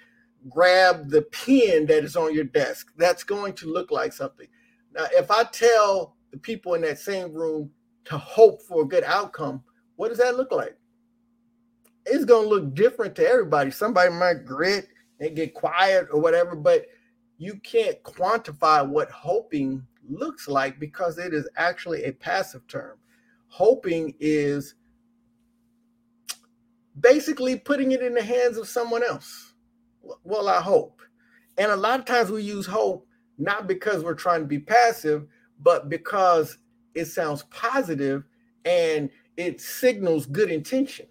grab 0.50 1.10
the 1.10 1.22
pen 1.22 1.86
that 1.86 2.04
is 2.04 2.18
on 2.18 2.36
your 2.36 2.44
desk, 2.44 2.92
that's 2.98 3.24
going 3.24 3.54
to 3.54 3.72
look 3.72 3.92
like 3.92 4.12
something. 4.12 4.48
Now, 4.94 5.06
if 5.14 5.32
I 5.32 5.44
tell 5.46 6.16
the 6.32 6.38
people 6.38 6.74
in 6.74 6.82
that 6.82 7.00
same 7.00 7.34
room 7.34 7.72
to 8.06 8.18
hope 8.18 8.62
for 8.62 8.84
a 8.84 8.88
good 8.88 9.06
outcome, 9.06 9.64
what 9.96 10.10
does 10.10 10.18
that 10.18 10.36
look 10.36 10.52
like? 10.52 10.78
It's 12.06 12.26
going 12.26 12.44
to 12.44 12.50
look 12.50 12.76
different 12.76 13.16
to 13.16 13.28
everybody. 13.28 13.72
Somebody 13.72 14.12
might 14.12 14.46
grit 14.46 14.90
and 15.20 15.36
get 15.36 15.54
quiet 15.54 16.08
or 16.12 16.20
whatever, 16.20 16.56
but 16.56 16.86
you 17.38 17.60
can't 17.64 18.02
quantify 18.04 18.88
what 18.88 19.12
hoping 19.12 19.86
looks 20.08 20.48
like 20.48 20.80
because 20.80 21.18
it 21.18 21.34
is 21.34 21.48
actually 21.58 22.04
a 22.04 22.12
passive 22.12 22.66
term. 22.68 22.98
Hoping 23.48 24.14
is 24.20 24.76
basically 27.00 27.58
putting 27.58 27.92
it 27.92 28.02
in 28.02 28.14
the 28.14 28.24
hands 28.24 28.58
of 28.58 28.68
someone 28.68 29.04
else. 29.04 29.54
Well, 30.24 30.48
I 30.48 30.62
hope. 30.62 31.02
And 31.58 31.72
a 31.72 31.76
lot 31.76 32.00
of 32.00 32.06
times 32.06 32.30
we 32.32 32.44
use 32.44 32.66
hope 32.66 33.08
not 33.38 33.68
because 33.68 34.04
we're 34.04 34.14
trying 34.14 34.42
to 34.42 34.48
be 34.48 34.60
passive, 34.60 35.28
but 35.62 35.90
because 35.90 36.58
it 36.94 37.06
sounds 37.06 37.44
positive 37.44 38.24
and 38.64 39.10
it 39.38 39.60
signals 39.60 40.26
good 40.26 40.50
intentions, 40.50 41.10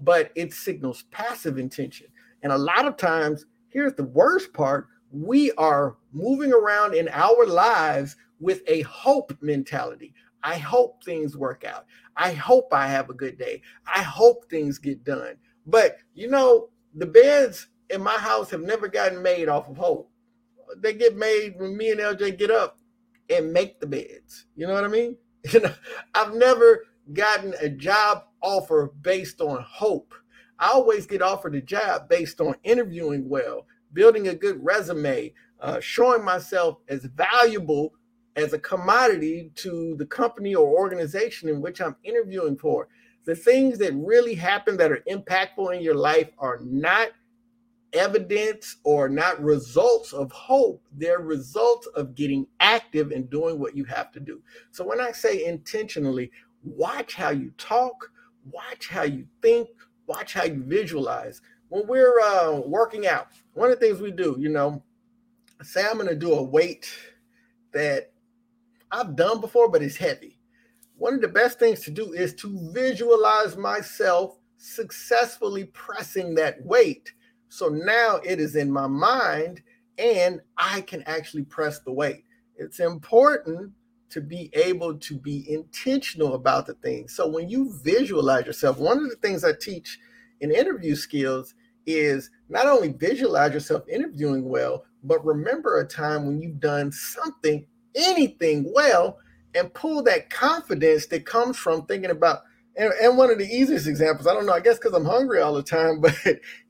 but 0.00 0.30
it 0.34 0.52
signals 0.52 1.04
passive 1.10 1.58
intention. 1.58 2.06
And 2.42 2.52
a 2.52 2.58
lot 2.58 2.86
of 2.86 2.96
times, 2.96 3.44
here's 3.68 3.94
the 3.94 4.04
worst 4.04 4.52
part 4.52 4.86
we 5.12 5.52
are 5.52 5.96
moving 6.12 6.52
around 6.52 6.94
in 6.94 7.08
our 7.08 7.46
lives 7.46 8.16
with 8.40 8.62
a 8.66 8.82
hope 8.82 9.36
mentality. 9.40 10.14
I 10.42 10.58
hope 10.58 11.02
things 11.02 11.36
work 11.36 11.64
out. 11.64 11.86
I 12.16 12.32
hope 12.32 12.72
I 12.72 12.86
have 12.88 13.10
a 13.10 13.14
good 13.14 13.38
day. 13.38 13.62
I 13.86 14.02
hope 14.02 14.48
things 14.48 14.78
get 14.78 15.04
done. 15.04 15.36
But 15.66 15.98
you 16.14 16.28
know, 16.28 16.68
the 16.94 17.06
beds 17.06 17.68
in 17.90 18.02
my 18.02 18.16
house 18.16 18.50
have 18.50 18.62
never 18.62 18.88
gotten 18.88 19.22
made 19.22 19.48
off 19.48 19.68
of 19.68 19.76
hope. 19.76 20.10
They 20.76 20.92
get 20.92 21.16
made 21.16 21.58
when 21.58 21.76
me 21.76 21.90
and 21.90 22.00
LJ 22.00 22.38
get 22.38 22.50
up 22.50 22.78
and 23.30 23.52
make 23.52 23.80
the 23.80 23.86
beds. 23.86 24.46
You 24.56 24.66
know 24.66 24.74
what 24.74 24.84
I 24.84 24.88
mean? 24.88 25.16
You 25.52 25.60
know, 25.60 25.72
I've 26.14 26.34
never 26.34 26.84
gotten 27.12 27.54
a 27.60 27.68
job 27.68 28.24
offer 28.42 28.92
based 29.00 29.40
on 29.40 29.64
hope. 29.66 30.12
I 30.58 30.70
always 30.70 31.06
get 31.06 31.22
offered 31.22 31.54
a 31.54 31.62
job 31.62 32.08
based 32.08 32.40
on 32.40 32.56
interviewing 32.64 33.28
well, 33.28 33.64
building 33.92 34.28
a 34.28 34.34
good 34.34 34.62
resume, 34.64 35.32
uh, 35.60 35.80
showing 35.80 36.24
myself 36.24 36.78
as 36.88 37.04
valuable 37.04 37.94
as 38.36 38.52
a 38.52 38.58
commodity 38.58 39.50
to 39.56 39.96
the 39.98 40.06
company 40.06 40.54
or 40.54 40.66
organization 40.66 41.48
in 41.48 41.60
which 41.60 41.80
I'm 41.80 41.96
interviewing 42.04 42.56
for. 42.56 42.88
The 43.24 43.34
things 43.34 43.78
that 43.78 43.92
really 43.94 44.34
happen 44.34 44.76
that 44.76 44.92
are 44.92 45.02
impactful 45.10 45.74
in 45.74 45.82
your 45.82 45.96
life 45.96 46.30
are 46.38 46.60
not 46.62 47.10
evidence 47.92 48.76
or 48.84 49.08
not 49.08 49.42
results 49.42 50.12
of 50.12 50.30
hope. 50.30 50.82
They're 50.92 51.20
results 51.20 51.86
of 51.88 52.14
getting 52.14 52.46
active 52.60 53.10
and 53.10 53.28
doing 53.28 53.58
what 53.58 53.76
you 53.76 53.84
have 53.84 54.12
to 54.12 54.20
do. 54.20 54.40
So 54.70 54.86
when 54.86 55.00
I 55.00 55.12
say 55.12 55.44
intentionally, 55.44 56.30
watch 56.62 57.14
how 57.14 57.30
you 57.30 57.52
talk, 57.58 58.10
watch 58.50 58.88
how 58.88 59.02
you 59.02 59.26
think, 59.42 59.68
watch 60.06 60.34
how 60.34 60.44
you 60.44 60.62
visualize. 60.64 61.40
When 61.68 61.86
we're 61.86 62.20
uh, 62.20 62.60
working 62.64 63.06
out, 63.06 63.28
one 63.52 63.70
of 63.70 63.78
the 63.78 63.86
things 63.86 64.00
we 64.00 64.10
do, 64.10 64.36
you 64.38 64.48
know, 64.48 64.82
say 65.62 65.84
I'm 65.84 65.96
going 65.96 66.08
to 66.08 66.14
do 66.14 66.32
a 66.32 66.42
weight 66.42 66.88
that 67.72 68.12
I've 68.90 69.16
done 69.16 69.40
before, 69.40 69.68
but 69.68 69.82
it's 69.82 69.96
heavy. 69.96 70.38
One 70.96 71.14
of 71.14 71.20
the 71.20 71.28
best 71.28 71.58
things 71.58 71.80
to 71.80 71.90
do 71.90 72.12
is 72.12 72.34
to 72.34 72.70
visualize 72.72 73.56
myself 73.56 74.38
successfully 74.56 75.64
pressing 75.66 76.34
that 76.34 76.64
weight. 76.64 77.12
So 77.48 77.68
now 77.68 78.16
it 78.24 78.40
is 78.40 78.56
in 78.56 78.70
my 78.70 78.86
mind 78.86 79.62
and 79.98 80.40
I 80.56 80.80
can 80.82 81.02
actually 81.06 81.44
press 81.44 81.80
the 81.80 81.92
weight. 81.92 82.24
It's 82.56 82.80
important 82.80 83.72
to 84.10 84.20
be 84.20 84.50
able 84.54 84.98
to 84.98 85.16
be 85.16 85.50
intentional 85.52 86.34
about 86.34 86.66
the 86.66 86.74
thing. 86.74 87.08
So 87.08 87.28
when 87.28 87.48
you 87.48 87.78
visualize 87.82 88.46
yourself, 88.46 88.78
one 88.78 88.98
of 88.98 89.10
the 89.10 89.16
things 89.16 89.44
I 89.44 89.52
teach 89.52 89.98
in 90.40 90.50
interview 90.50 90.94
skills 90.94 91.54
is 91.88 92.30
not 92.50 92.66
only 92.66 92.92
visualize 92.92 93.54
yourself 93.54 93.82
interviewing 93.88 94.48
well, 94.48 94.84
but 95.02 95.24
remember 95.24 95.80
a 95.80 95.86
time 95.86 96.26
when 96.26 96.40
you've 96.40 96.60
done 96.60 96.92
something, 96.92 97.64
anything 97.94 98.70
well, 98.74 99.18
and 99.54 99.72
pull 99.72 100.02
that 100.02 100.28
confidence 100.28 101.06
that 101.06 101.24
comes 101.24 101.56
from 101.56 101.86
thinking 101.86 102.10
about. 102.10 102.42
And, 102.76 102.92
and 103.02 103.16
one 103.16 103.30
of 103.30 103.38
the 103.38 103.46
easiest 103.46 103.86
examples, 103.86 104.26
I 104.26 104.34
don't 104.34 104.46
know, 104.46 104.52
I 104.52 104.60
guess 104.60 104.78
because 104.78 104.92
I'm 104.92 105.06
hungry 105.06 105.40
all 105.40 105.54
the 105.54 105.62
time, 105.62 106.00
but 106.02 106.14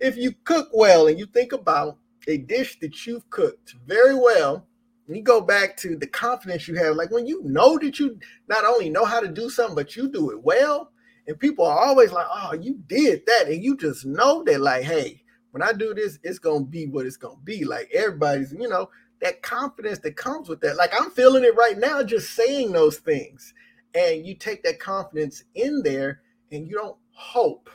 if 0.00 0.16
you 0.16 0.34
cook 0.44 0.68
well 0.72 1.08
and 1.08 1.18
you 1.18 1.26
think 1.26 1.52
about 1.52 1.98
a 2.28 2.38
dish 2.38 2.78
that 2.80 3.06
you've 3.06 3.28
cooked 3.30 3.74
very 3.86 4.14
well, 4.14 4.66
and 5.08 5.16
you 5.16 5.22
go 5.22 5.40
back 5.40 5.76
to 5.78 5.96
the 5.96 6.06
confidence 6.06 6.68
you 6.68 6.74
have, 6.76 6.94
like 6.94 7.10
when 7.10 7.26
you 7.26 7.42
know 7.42 7.78
that 7.78 7.98
you 7.98 8.20
not 8.46 8.64
only 8.64 8.88
know 8.90 9.04
how 9.04 9.20
to 9.20 9.28
do 9.28 9.50
something, 9.50 9.74
but 9.74 9.96
you 9.96 10.08
do 10.08 10.30
it 10.30 10.42
well. 10.42 10.92
And 11.28 11.38
people 11.38 11.66
are 11.66 11.78
always 11.78 12.10
like, 12.10 12.26
oh, 12.32 12.54
you 12.54 12.80
did 12.88 13.24
that. 13.26 13.48
And 13.48 13.62
you 13.62 13.76
just 13.76 14.06
know 14.06 14.42
that, 14.44 14.60
like, 14.60 14.82
hey, 14.82 15.22
when 15.50 15.62
I 15.62 15.72
do 15.72 15.94
this, 15.94 16.18
it's 16.22 16.38
gonna 16.38 16.64
be 16.64 16.86
what 16.86 17.06
it's 17.06 17.16
gonna 17.16 17.36
be. 17.44 17.64
Like 17.64 17.90
everybody's, 17.94 18.52
you 18.52 18.68
know, 18.68 18.88
that 19.20 19.42
confidence 19.42 19.98
that 20.00 20.16
comes 20.16 20.48
with 20.48 20.60
that. 20.60 20.76
Like 20.76 20.92
I'm 20.98 21.10
feeling 21.10 21.44
it 21.44 21.54
right 21.54 21.76
now, 21.78 22.02
just 22.02 22.34
saying 22.34 22.72
those 22.72 22.98
things. 22.98 23.54
And 23.94 24.26
you 24.26 24.34
take 24.34 24.62
that 24.64 24.78
confidence 24.80 25.44
in 25.54 25.82
there 25.82 26.22
and 26.52 26.66
you 26.66 26.76
don't 26.76 26.96
hope 27.10 27.70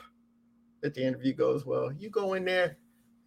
that 0.80 0.94
the 0.94 1.04
interview 1.04 1.32
goes 1.34 1.64
well. 1.64 1.92
You 1.92 2.10
go 2.10 2.34
in 2.34 2.44
there 2.44 2.76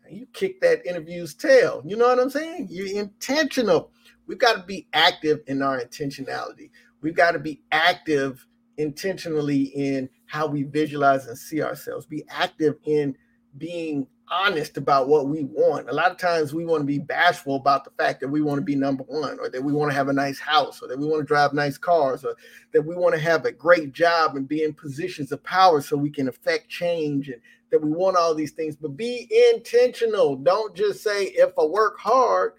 and 0.06 0.18
you 0.18 0.28
kick 0.34 0.62
that 0.62 0.86
interview's 0.86 1.34
tail. 1.34 1.82
You 1.86 1.98
know 1.98 2.08
what 2.08 2.20
I'm 2.20 2.30
saying? 2.30 2.68
You're 2.70 3.00
intentional. 3.00 3.92
We've 4.26 4.38
got 4.38 4.58
to 4.58 4.64
be 4.64 4.88
active 4.94 5.42
in 5.48 5.62
our 5.62 5.80
intentionality. 5.80 6.72
We've 7.02 7.16
got 7.16 7.32
to 7.32 7.40
be 7.40 7.62
active 7.72 8.46
intentionally 8.78 9.64
in 9.64 10.10
how 10.26 10.48
we 10.48 10.64
visualize 10.64 11.28
and 11.28 11.38
see 11.38 11.62
ourselves. 11.62 12.06
Be 12.06 12.24
active 12.30 12.76
in 12.86 13.18
being 13.58 14.08
honest 14.30 14.76
about 14.76 15.08
what 15.08 15.28
we 15.28 15.46
want. 15.46 15.90
A 15.90 15.94
lot 15.94 16.12
of 16.12 16.18
times 16.18 16.54
we 16.54 16.66
want 16.66 16.82
to 16.82 16.86
be 16.86 17.00
bashful 17.00 17.56
about 17.56 17.86
the 17.86 17.92
fact 17.92 18.20
that 18.20 18.28
we 18.28 18.42
want 18.42 18.58
to 18.60 18.64
be 18.64 18.76
number 18.76 19.04
one, 19.04 19.40
or 19.40 19.50
that 19.50 19.64
we 19.64 19.72
want 19.72 19.90
to 19.90 19.96
have 19.96 20.10
a 20.10 20.14
nice 20.14 20.38
house, 20.38 20.82
or 20.82 20.88
that 20.90 21.00
we 21.00 21.06
want 21.06 21.22
to 21.22 21.26
drive 21.26 21.54
nice 21.54 21.78
cars, 21.78 22.26
or 22.26 22.36
that 22.74 22.82
we 22.82 22.94
want 22.94 23.16
to 23.16 23.22
have 23.22 23.46
a 23.46 23.52
great 23.52 23.94
job 23.94 24.36
and 24.36 24.48
be 24.48 24.64
in 24.64 24.74
positions 24.74 25.32
of 25.32 25.42
power 25.44 25.80
so 25.80 25.96
we 25.96 26.10
can 26.10 26.28
affect 26.28 26.68
change 26.68 27.30
and 27.30 27.42
that 27.72 27.82
we 27.82 27.90
want 27.90 28.18
all 28.18 28.36
these 28.36 28.52
things. 28.52 28.76
But 28.76 28.98
be 28.98 29.30
intentional. 29.54 30.36
Don't 30.36 30.76
just 30.76 31.02
say, 31.02 31.28
if 31.28 31.58
I 31.58 31.64
work 31.64 31.98
hard, 31.98 32.54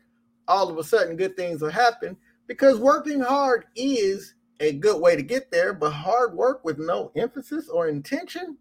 all 0.48 0.70
of 0.70 0.78
a 0.78 0.84
sudden 0.84 1.16
good 1.16 1.36
things 1.36 1.60
will 1.60 1.70
happen, 1.70 2.16
because 2.46 2.78
working 2.78 3.20
hard 3.20 3.66
is 3.76 4.34
a 4.60 4.72
good 4.72 5.00
way 5.00 5.16
to 5.16 5.22
get 5.22 5.50
there, 5.50 5.72
but 5.72 5.90
hard 5.90 6.34
work 6.34 6.64
with 6.64 6.78
no 6.78 7.12
emphasis 7.16 7.68
or 7.68 7.88
intention, 7.88 8.58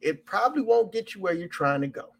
it 0.00 0.26
probably 0.26 0.62
won't 0.62 0.92
get 0.92 1.14
you 1.14 1.20
where 1.20 1.34
you're 1.34 1.48
trying 1.48 1.80
to 1.80 1.86
go. 1.86 2.10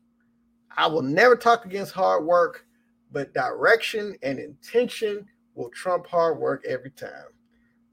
I 0.77 0.87
will 0.87 1.03
never 1.03 1.37
talk 1.37 1.65
against 1.67 1.93
hard 1.93 2.25
work, 2.25 2.67
but 3.13 3.35
direction 3.35 4.17
and 4.23 4.39
intention 4.39 5.27
will 5.55 5.71
trump 5.71 6.07
hard 6.07 6.39
work 6.39 6.65
every 6.67 6.91
time. 6.91 7.29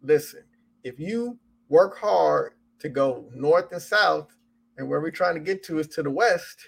Listen, 0.01 0.43
if 0.83 0.99
you 0.99 1.37
work 1.69 1.97
hard 1.97 2.53
to 2.79 2.89
go 2.89 3.29
north 3.35 3.71
and 3.71 3.81
south, 3.81 4.35
and 4.77 4.89
where 4.89 5.01
we're 5.01 5.11
trying 5.11 5.35
to 5.35 5.39
get 5.39 5.63
to 5.63 5.79
is 5.79 5.87
to 5.89 6.01
the 6.01 6.09
west, 6.09 6.65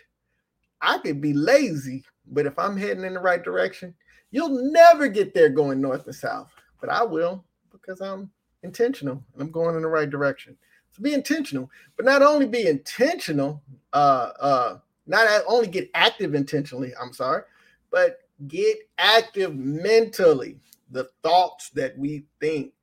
I 0.82 0.98
could 1.00 1.22
be 1.22 1.34
lazy, 1.34 2.04
but 2.28 2.46
if 2.46 2.60
I'm 2.60 2.78
heading 2.78 3.06
in 3.06 3.14
the 3.14 3.20
right 3.20 3.44
direction, 3.44 3.96
you'll 4.32 4.72
never 4.72 5.08
get 5.08 5.34
there 5.34 5.50
going 5.50 5.82
north 5.82 6.06
and 6.06 6.16
south. 6.16 6.52
But 6.80 6.90
I 6.90 7.04
will 7.04 7.46
because 7.84 8.02
I'm 8.02 8.30
intentional 8.64 9.24
and 9.34 9.42
I'm 9.42 9.52
going 9.52 9.76
in 9.76 9.82
the 9.82 9.88
right 9.88 10.10
direction. 10.10 10.58
So 10.92 11.02
be 11.02 11.14
intentional, 11.14 11.70
but 11.98 12.06
not 12.06 12.22
only 12.22 12.46
be 12.46 12.68
intentional, 12.68 13.62
uh, 13.94 14.32
uh, 14.40 14.78
not 15.08 15.28
only 15.48 15.68
get 15.68 15.90
active 15.94 16.36
intentionally, 16.36 16.94
I'm 17.00 17.14
sorry, 17.14 17.44
but 17.92 18.20
get 18.48 18.78
active 18.98 19.56
mentally. 19.56 20.60
The 20.92 21.10
thoughts 21.24 21.70
that 21.72 21.98
we 21.98 22.26
think, 22.40 22.74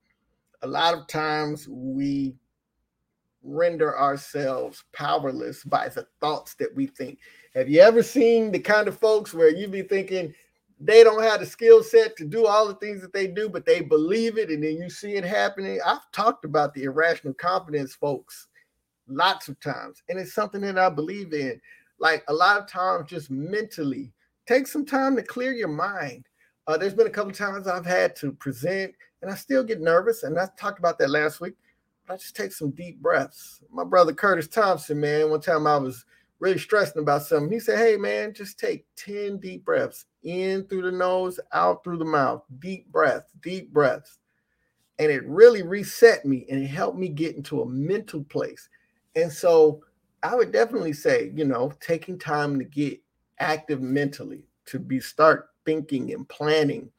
a 0.62 0.66
lot 0.66 0.94
of 0.94 1.06
times 1.06 1.68
we 1.68 2.34
render 3.42 3.98
ourselves 3.98 4.84
powerless 4.92 5.64
by 5.64 5.88
the 5.88 6.06
thoughts 6.20 6.54
that 6.54 6.74
we 6.74 6.86
think. 6.86 7.18
Have 7.54 7.68
you 7.68 7.80
ever 7.80 8.02
seen 8.02 8.52
the 8.52 8.58
kind 8.58 8.88
of 8.88 8.98
folks 8.98 9.32
where 9.32 9.48
you 9.48 9.68
be 9.68 9.82
thinking 9.82 10.34
they 10.80 11.04
don't 11.04 11.22
have 11.22 11.40
the 11.40 11.46
skill 11.46 11.82
set 11.82 12.16
to 12.16 12.24
do 12.24 12.46
all 12.46 12.66
the 12.66 12.74
things 12.74 13.02
that 13.02 13.12
they 13.12 13.26
do, 13.26 13.48
but 13.48 13.66
they 13.66 13.82
believe 13.82 14.38
it 14.38 14.48
and 14.50 14.62
then 14.62 14.78
you 14.78 14.88
see 14.88 15.12
it 15.12 15.24
happening? 15.24 15.78
I've 15.84 16.10
talked 16.10 16.44
about 16.44 16.72
the 16.74 16.84
irrational 16.84 17.34
confidence 17.34 17.94
folks 17.94 18.48
lots 19.06 19.48
of 19.48 19.60
times, 19.60 20.02
and 20.08 20.18
it's 20.18 20.32
something 20.32 20.60
that 20.62 20.78
I 20.78 20.88
believe 20.88 21.34
in. 21.34 21.60
Like 21.98 22.24
a 22.28 22.32
lot 22.32 22.58
of 22.58 22.66
times 22.66 23.10
just 23.10 23.30
mentally 23.30 24.12
take 24.46 24.66
some 24.66 24.86
time 24.86 25.16
to 25.16 25.22
clear 25.22 25.52
your 25.52 25.68
mind. 25.68 26.24
Uh, 26.66 26.76
there's 26.76 26.94
been 26.94 27.06
a 27.06 27.10
couple 27.10 27.32
times 27.32 27.66
i've 27.66 27.86
had 27.86 28.14
to 28.14 28.32
present 28.32 28.92
and 29.22 29.30
i 29.30 29.34
still 29.34 29.64
get 29.64 29.80
nervous 29.80 30.22
and 30.22 30.38
i 30.38 30.46
talked 30.58 30.78
about 30.78 30.98
that 30.98 31.10
last 31.10 31.40
week. 31.40 31.54
I 32.08 32.16
just 32.16 32.34
take 32.34 32.52
some 32.52 32.70
deep 32.70 33.00
breaths. 33.00 33.60
My 33.72 33.84
brother 33.84 34.12
curtis 34.12 34.48
thompson 34.48 35.00
man 35.00 35.30
one 35.30 35.40
time 35.40 35.66
i 35.66 35.76
was 35.76 36.04
really 36.40 36.58
stressing 36.58 37.02
about 37.02 37.22
something. 37.22 37.52
He 37.52 37.60
said 37.60 37.78
hey 37.78 37.96
man 37.96 38.34
just 38.34 38.58
take 38.58 38.86
10 38.96 39.38
deep 39.38 39.64
breaths 39.64 40.06
in 40.22 40.64
through 40.64 40.82
the 40.82 40.92
nose 40.92 41.38
out 41.52 41.84
through 41.84 41.98
the 41.98 42.04
mouth. 42.04 42.42
Deep 42.58 42.90
breaths, 42.90 43.32
deep 43.42 43.72
breaths. 43.72 44.18
And 44.98 45.10
it 45.10 45.26
really 45.26 45.62
reset 45.62 46.24
me 46.24 46.46
and 46.50 46.62
it 46.62 46.66
helped 46.66 46.98
me 46.98 47.08
get 47.08 47.36
into 47.36 47.62
a 47.62 47.68
mental 47.68 48.24
place. 48.24 48.68
And 49.16 49.32
so 49.32 49.82
I 50.22 50.34
would 50.34 50.52
definitely 50.52 50.92
say, 50.92 51.32
you 51.34 51.44
know, 51.44 51.72
taking 51.80 52.18
time 52.18 52.58
to 52.58 52.64
get 52.64 53.00
active 53.38 53.80
mentally, 53.80 54.44
to 54.66 54.78
be 54.78 55.00
start 55.00 55.48
thinking 55.64 56.12
and 56.12 56.28
planning, 56.28 56.90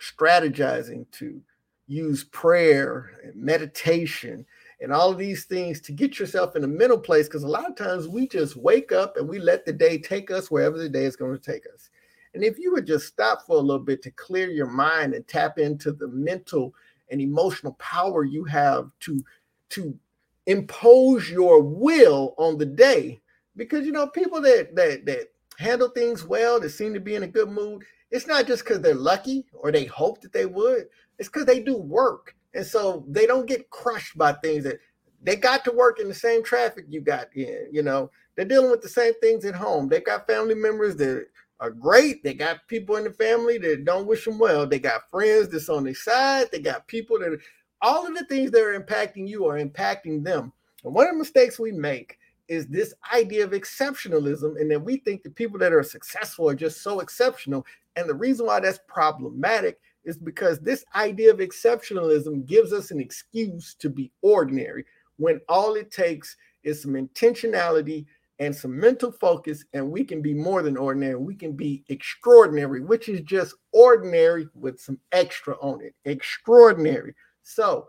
strategizing, 0.00 1.10
to 1.12 1.40
use 1.86 2.24
prayer 2.24 3.12
and 3.24 3.34
meditation 3.36 4.44
and 4.80 4.92
all 4.92 5.10
of 5.10 5.18
these 5.18 5.44
things 5.44 5.80
to 5.80 5.92
get 5.92 6.18
yourself 6.18 6.54
in 6.56 6.64
a 6.64 6.68
mental 6.68 6.98
place. 6.98 7.26
Because 7.26 7.44
a 7.44 7.48
lot 7.48 7.68
of 7.68 7.76
times 7.76 8.08
we 8.08 8.28
just 8.28 8.56
wake 8.56 8.92
up 8.92 9.16
and 9.16 9.28
we 9.28 9.38
let 9.38 9.64
the 9.64 9.72
day 9.72 9.98
take 9.98 10.30
us 10.30 10.50
wherever 10.50 10.78
the 10.78 10.88
day 10.88 11.04
is 11.04 11.16
going 11.16 11.32
to 11.32 11.52
take 11.52 11.64
us. 11.72 11.90
And 12.34 12.44
if 12.44 12.58
you 12.58 12.72
would 12.72 12.86
just 12.86 13.06
stop 13.06 13.46
for 13.46 13.56
a 13.56 13.60
little 13.60 13.82
bit 13.82 14.02
to 14.02 14.10
clear 14.10 14.50
your 14.50 14.66
mind 14.66 15.14
and 15.14 15.26
tap 15.26 15.58
into 15.58 15.92
the 15.92 16.08
mental 16.08 16.74
and 17.10 17.20
emotional 17.20 17.72
power 17.74 18.24
you 18.24 18.44
have 18.44 18.90
to 19.00 19.24
to 19.70 19.98
impose 20.46 21.30
your 21.30 21.62
will 21.62 22.34
on 22.38 22.58
the 22.58 22.66
day 22.66 23.20
because 23.56 23.84
you 23.84 23.92
know 23.92 24.06
people 24.06 24.40
that 24.40 24.74
that 24.76 25.04
that 25.06 25.28
handle 25.58 25.88
things 25.88 26.24
well 26.24 26.60
that 26.60 26.70
seem 26.70 26.92
to 26.94 27.00
be 27.00 27.14
in 27.14 27.22
a 27.22 27.28
good 27.28 27.48
mood 27.48 27.82
it's 28.10 28.26
not 28.26 28.46
just 28.46 28.64
because 28.64 28.80
they're 28.80 28.94
lucky 28.94 29.44
or 29.52 29.72
they 29.72 29.84
hope 29.84 30.20
that 30.20 30.32
they 30.32 30.46
would 30.46 30.86
it's 31.18 31.28
because 31.28 31.46
they 31.46 31.60
do 31.60 31.76
work 31.76 32.35
and 32.56 32.66
so 32.66 33.04
they 33.08 33.26
don't 33.26 33.46
get 33.46 33.70
crushed 33.70 34.18
by 34.18 34.32
things 34.32 34.64
that 34.64 34.80
they 35.22 35.36
got 35.36 35.64
to 35.64 35.72
work 35.72 36.00
in 36.00 36.08
the 36.08 36.14
same 36.14 36.42
traffic 36.42 36.86
you 36.88 37.00
got 37.00 37.28
in 37.36 37.68
you 37.70 37.82
know? 37.82 38.10
They're 38.36 38.44
dealing 38.44 38.70
with 38.70 38.82
the 38.82 38.88
same 38.88 39.14
things 39.20 39.44
at 39.44 39.54
home. 39.54 39.88
They 39.88 40.00
got 40.00 40.26
family 40.26 40.54
members 40.54 40.94
that 40.96 41.26
are 41.58 41.70
great. 41.70 42.22
They 42.22 42.34
got 42.34 42.68
people 42.68 42.96
in 42.96 43.04
the 43.04 43.10
family 43.10 43.56
that 43.58 43.84
don't 43.84 44.06
wish 44.06 44.26
them 44.26 44.38
well. 44.38 44.66
They 44.66 44.78
got 44.78 45.10
friends 45.10 45.48
that's 45.48 45.70
on 45.70 45.84
their 45.84 45.94
side. 45.94 46.48
They 46.52 46.58
got 46.58 46.86
people 46.86 47.18
that 47.18 47.38
all 47.80 48.06
of 48.06 48.14
the 48.14 48.26
things 48.26 48.50
that 48.50 48.62
are 48.62 48.78
impacting 48.78 49.26
you 49.26 49.46
are 49.46 49.58
impacting 49.58 50.22
them. 50.22 50.52
And 50.84 50.94
one 50.94 51.06
of 51.06 51.14
the 51.14 51.18
mistakes 51.18 51.58
we 51.58 51.72
make 51.72 52.18
is 52.48 52.66
this 52.66 52.94
idea 53.12 53.44
of 53.44 53.50
exceptionalism, 53.50 54.60
and 54.60 54.70
that 54.70 54.84
we 54.84 54.98
think 54.98 55.22
the 55.22 55.30
people 55.30 55.58
that 55.58 55.72
are 55.72 55.82
successful 55.82 56.48
are 56.48 56.54
just 56.54 56.82
so 56.82 57.00
exceptional. 57.00 57.66
And 57.96 58.08
the 58.08 58.14
reason 58.14 58.46
why 58.46 58.60
that's 58.60 58.80
problematic 58.86 59.80
is 60.06 60.16
because 60.16 60.58
this 60.60 60.84
idea 60.94 61.30
of 61.30 61.40
exceptionalism 61.40 62.46
gives 62.46 62.72
us 62.72 62.90
an 62.90 63.00
excuse 63.00 63.74
to 63.74 63.90
be 63.90 64.10
ordinary 64.22 64.86
when 65.18 65.40
all 65.48 65.74
it 65.74 65.90
takes 65.90 66.36
is 66.62 66.80
some 66.80 66.92
intentionality 66.92 68.06
and 68.38 68.54
some 68.54 68.78
mental 68.78 69.10
focus, 69.10 69.64
and 69.72 69.90
we 69.90 70.04
can 70.04 70.20
be 70.20 70.34
more 70.34 70.62
than 70.62 70.76
ordinary. 70.76 71.16
We 71.16 71.34
can 71.34 71.52
be 71.52 71.84
extraordinary, 71.88 72.82
which 72.82 73.08
is 73.08 73.22
just 73.22 73.54
ordinary 73.72 74.46
with 74.54 74.78
some 74.78 74.98
extra 75.12 75.54
on 75.60 75.80
it. 75.80 75.94
Extraordinary. 76.04 77.14
So, 77.42 77.88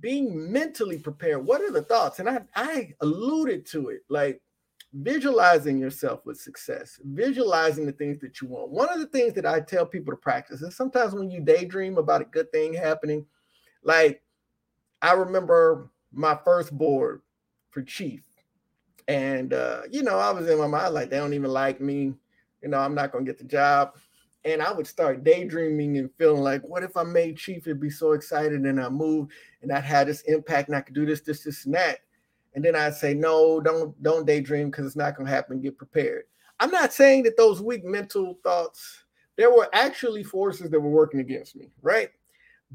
being 0.00 0.50
mentally 0.50 0.98
prepared, 0.98 1.44
what 1.44 1.60
are 1.60 1.70
the 1.70 1.82
thoughts? 1.82 2.18
And 2.18 2.28
I, 2.28 2.40
I 2.54 2.94
alluded 3.00 3.66
to 3.66 3.90
it 3.90 4.00
like 4.08 4.40
visualizing 4.94 5.78
yourself 5.78 6.24
with 6.24 6.38
success, 6.40 7.00
visualizing 7.04 7.84
the 7.84 7.92
things 7.92 8.20
that 8.20 8.40
you 8.40 8.48
want. 8.48 8.70
One 8.70 8.88
of 8.88 9.00
the 9.00 9.06
things 9.06 9.34
that 9.34 9.44
I 9.44 9.60
tell 9.60 9.84
people 9.84 10.12
to 10.12 10.16
practice 10.16 10.62
is 10.62 10.76
sometimes 10.76 11.14
when 11.14 11.30
you 11.30 11.40
daydream 11.40 11.98
about 11.98 12.22
a 12.22 12.26
good 12.26 12.50
thing 12.52 12.72
happening, 12.72 13.26
like 13.82 14.22
I 15.02 15.12
remember 15.12 15.90
my 16.12 16.38
first 16.44 16.76
board 16.76 17.22
for 17.70 17.82
chief 17.82 18.22
and 19.08 19.52
uh, 19.52 19.82
you 19.90 20.02
know, 20.02 20.18
I 20.18 20.30
was 20.30 20.48
in 20.48 20.58
my 20.58 20.66
mind 20.66 20.94
like 20.94 21.10
they 21.10 21.18
don't 21.18 21.34
even 21.34 21.50
like 21.50 21.80
me. 21.80 22.14
You 22.62 22.68
know, 22.68 22.78
I'm 22.78 22.94
not 22.94 23.12
gonna 23.12 23.24
get 23.24 23.38
the 23.38 23.44
job. 23.44 23.96
And 24.46 24.60
I 24.60 24.72
would 24.72 24.86
start 24.86 25.24
daydreaming 25.24 25.96
and 25.96 26.10
feeling 26.18 26.42
like, 26.42 26.62
what 26.62 26.82
if 26.82 26.96
I 26.98 27.02
made 27.02 27.38
chief? 27.38 27.66
It'd 27.66 27.80
be 27.80 27.88
so 27.88 28.12
excited 28.12 28.60
and 28.60 28.80
I 28.80 28.90
move 28.90 29.28
and 29.62 29.72
I'd 29.72 30.06
this 30.06 30.20
impact 30.22 30.68
and 30.68 30.76
I 30.76 30.82
could 30.82 30.94
do 30.94 31.06
this, 31.06 31.22
this, 31.22 31.44
this, 31.44 31.64
and 31.64 31.74
that. 31.74 32.00
And 32.54 32.64
then 32.64 32.76
I'd 32.76 32.94
say, 32.94 33.14
no, 33.14 33.60
don't 33.60 34.00
don't 34.02 34.26
daydream 34.26 34.70
because 34.70 34.86
it's 34.86 34.96
not 34.96 35.16
gonna 35.16 35.30
happen. 35.30 35.60
Get 35.60 35.76
prepared. 35.76 36.24
I'm 36.60 36.70
not 36.70 36.92
saying 36.92 37.24
that 37.24 37.36
those 37.36 37.60
weak 37.60 37.84
mental 37.84 38.38
thoughts, 38.44 39.04
there 39.36 39.50
were 39.50 39.68
actually 39.72 40.22
forces 40.22 40.70
that 40.70 40.80
were 40.80 40.90
working 40.90 41.20
against 41.20 41.56
me, 41.56 41.70
right? 41.82 42.10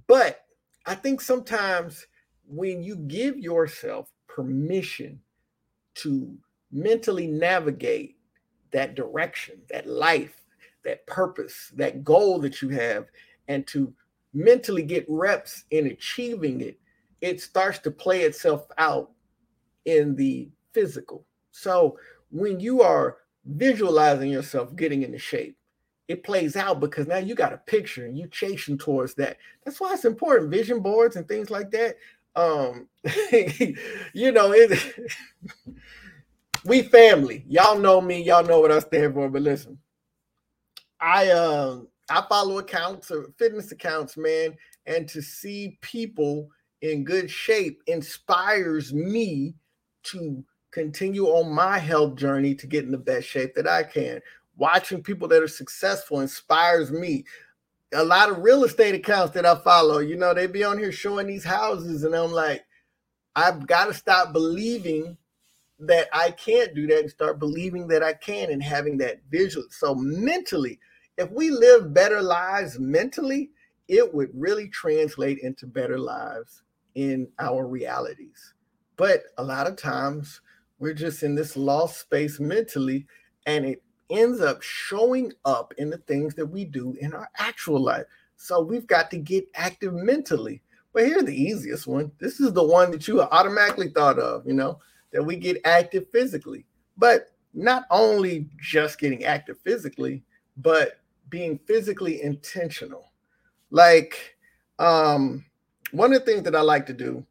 But 0.07 0.41
I 0.85 0.95
think 0.95 1.21
sometimes 1.21 2.05
when 2.45 2.83
you 2.83 2.97
give 2.97 3.37
yourself 3.37 4.11
permission 4.27 5.19
to 5.95 6.37
mentally 6.71 7.27
navigate 7.27 8.17
that 8.71 8.95
direction, 8.95 9.61
that 9.69 9.87
life, 9.87 10.45
that 10.83 11.05
purpose, 11.07 11.71
that 11.75 12.03
goal 12.03 12.39
that 12.39 12.61
you 12.61 12.69
have, 12.69 13.07
and 13.47 13.65
to 13.67 13.93
mentally 14.33 14.83
get 14.83 15.05
reps 15.07 15.65
in 15.71 15.87
achieving 15.87 16.61
it, 16.61 16.79
it 17.21 17.41
starts 17.41 17.79
to 17.79 17.91
play 17.91 18.21
itself 18.21 18.67
out 18.77 19.11
in 19.89 20.15
the 20.15 20.49
physical. 20.73 21.25
So 21.51 21.97
when 22.31 22.59
you 22.59 22.81
are 22.81 23.17
visualizing 23.45 24.29
yourself 24.29 24.75
getting 24.75 25.03
into 25.03 25.17
shape, 25.17 25.57
it 26.07 26.23
plays 26.23 26.55
out 26.55 26.79
because 26.79 27.07
now 27.07 27.17
you 27.17 27.35
got 27.35 27.53
a 27.53 27.57
picture 27.57 28.05
and 28.05 28.17
you 28.17 28.27
chasing 28.27 28.77
towards 28.77 29.13
that. 29.15 29.37
That's 29.63 29.79
why 29.79 29.93
it's 29.93 30.05
important. 30.05 30.49
Vision 30.51 30.79
boards 30.79 31.15
and 31.15 31.27
things 31.27 31.51
like 31.51 31.69
that 31.71 31.97
um, 32.35 32.87
you 34.13 34.31
know, 34.31 34.51
it, 34.53 35.11
we 36.65 36.83
family. 36.83 37.43
Y'all 37.47 37.77
know 37.77 38.01
me. 38.01 38.21
Y'all 38.23 38.45
know 38.45 38.59
what 38.59 38.71
I 38.71 38.79
stand 38.79 39.13
for. 39.13 39.29
But 39.29 39.41
listen, 39.41 39.77
I 40.99 41.31
um 41.31 41.87
I 42.09 42.23
follow 42.27 42.59
accounts 42.59 43.11
or 43.11 43.31
fitness 43.37 43.71
accounts, 43.71 44.17
man, 44.17 44.55
and 44.85 45.07
to 45.09 45.21
see 45.21 45.77
people 45.81 46.49
in 46.81 47.03
good 47.03 47.29
shape 47.29 47.81
inspires 47.87 48.93
me 48.93 49.53
to 50.03 50.43
continue 50.71 51.25
on 51.25 51.53
my 51.53 51.77
health 51.77 52.15
journey 52.15 52.55
to 52.55 52.67
get 52.67 52.85
in 52.85 52.91
the 52.91 52.97
best 52.97 53.27
shape 53.27 53.55
that 53.55 53.67
I 53.67 53.83
can. 53.83 54.21
Watching 54.57 55.01
people 55.01 55.27
that 55.29 55.41
are 55.41 55.47
successful 55.47 56.19
inspires 56.19 56.91
me 56.91 57.25
a 57.93 58.03
lot 58.03 58.29
of 58.29 58.39
real 58.39 58.63
estate 58.63 58.93
accounts 58.95 59.33
that 59.33 59.45
I 59.45 59.55
follow, 59.55 59.99
you 59.99 60.15
know, 60.15 60.33
they 60.33 60.47
be 60.47 60.63
on 60.63 60.77
here 60.77 60.91
showing 60.91 61.27
these 61.27 61.43
houses, 61.43 62.03
and 62.03 62.15
I'm 62.15 62.31
like, 62.31 62.63
I've 63.35 63.65
got 63.65 63.85
to 63.85 63.93
stop 63.93 64.33
believing 64.33 65.17
that 65.79 66.07
I 66.13 66.31
can't 66.31 66.75
do 66.75 66.87
that 66.87 66.99
and 66.99 67.09
start 67.09 67.39
believing 67.39 67.87
that 67.87 68.03
I 68.03 68.13
can 68.13 68.51
and 68.51 68.61
having 68.61 68.97
that 68.97 69.21
visual. 69.31 69.65
So 69.69 69.95
mentally, 69.95 70.77
if 71.17 71.31
we 71.31 71.49
live 71.49 71.93
better 71.93 72.21
lives 72.21 72.77
mentally, 72.79 73.51
it 73.87 74.13
would 74.13 74.29
really 74.33 74.67
translate 74.67 75.39
into 75.39 75.65
better 75.65 75.97
lives 75.97 76.63
in 76.95 77.27
our 77.39 77.65
realities. 77.65 78.53
But 78.99 79.23
a 79.37 79.43
lot 79.43 79.65
of 79.65 79.77
times 79.77 80.41
we're 80.77 80.93
just 80.93 81.23
in 81.23 81.33
this 81.33 81.55
lost 81.55 82.01
space 82.01 82.37
mentally, 82.37 83.07
and 83.45 83.65
it 83.65 83.81
ends 84.09 84.41
up 84.41 84.61
showing 84.61 85.31
up 85.45 85.73
in 85.77 85.89
the 85.89 85.99
things 85.99 86.35
that 86.35 86.45
we 86.45 86.65
do 86.65 86.97
in 86.99 87.13
our 87.13 87.29
actual 87.37 87.79
life. 87.79 88.03
So 88.35 88.59
we've 88.59 88.85
got 88.85 89.09
to 89.11 89.17
get 89.17 89.47
active 89.55 89.93
mentally. 89.93 90.61
But 90.91 91.05
here's 91.05 91.23
the 91.23 91.41
easiest 91.41 91.87
one. 91.87 92.11
This 92.19 92.41
is 92.41 92.51
the 92.51 92.63
one 92.63 92.91
that 92.91 93.07
you 93.07 93.21
automatically 93.21 93.87
thought 93.87 94.19
of, 94.19 94.45
you 94.45 94.53
know, 94.53 94.79
that 95.13 95.23
we 95.23 95.37
get 95.37 95.61
active 95.63 96.07
physically. 96.11 96.65
But 96.97 97.31
not 97.53 97.85
only 97.91 98.49
just 98.59 98.99
getting 98.99 99.23
active 99.23 99.59
physically, 99.63 100.23
but 100.57 100.99
being 101.29 101.57
physically 101.65 102.21
intentional. 102.21 103.13
Like 103.71 104.35
um 104.77 105.45
one 105.91 106.13
of 106.13 106.19
the 106.19 106.25
things 106.25 106.43
that 106.43 106.55
I 106.55 106.61
like 106.61 106.85
to 106.87 106.93
do, 106.93 107.25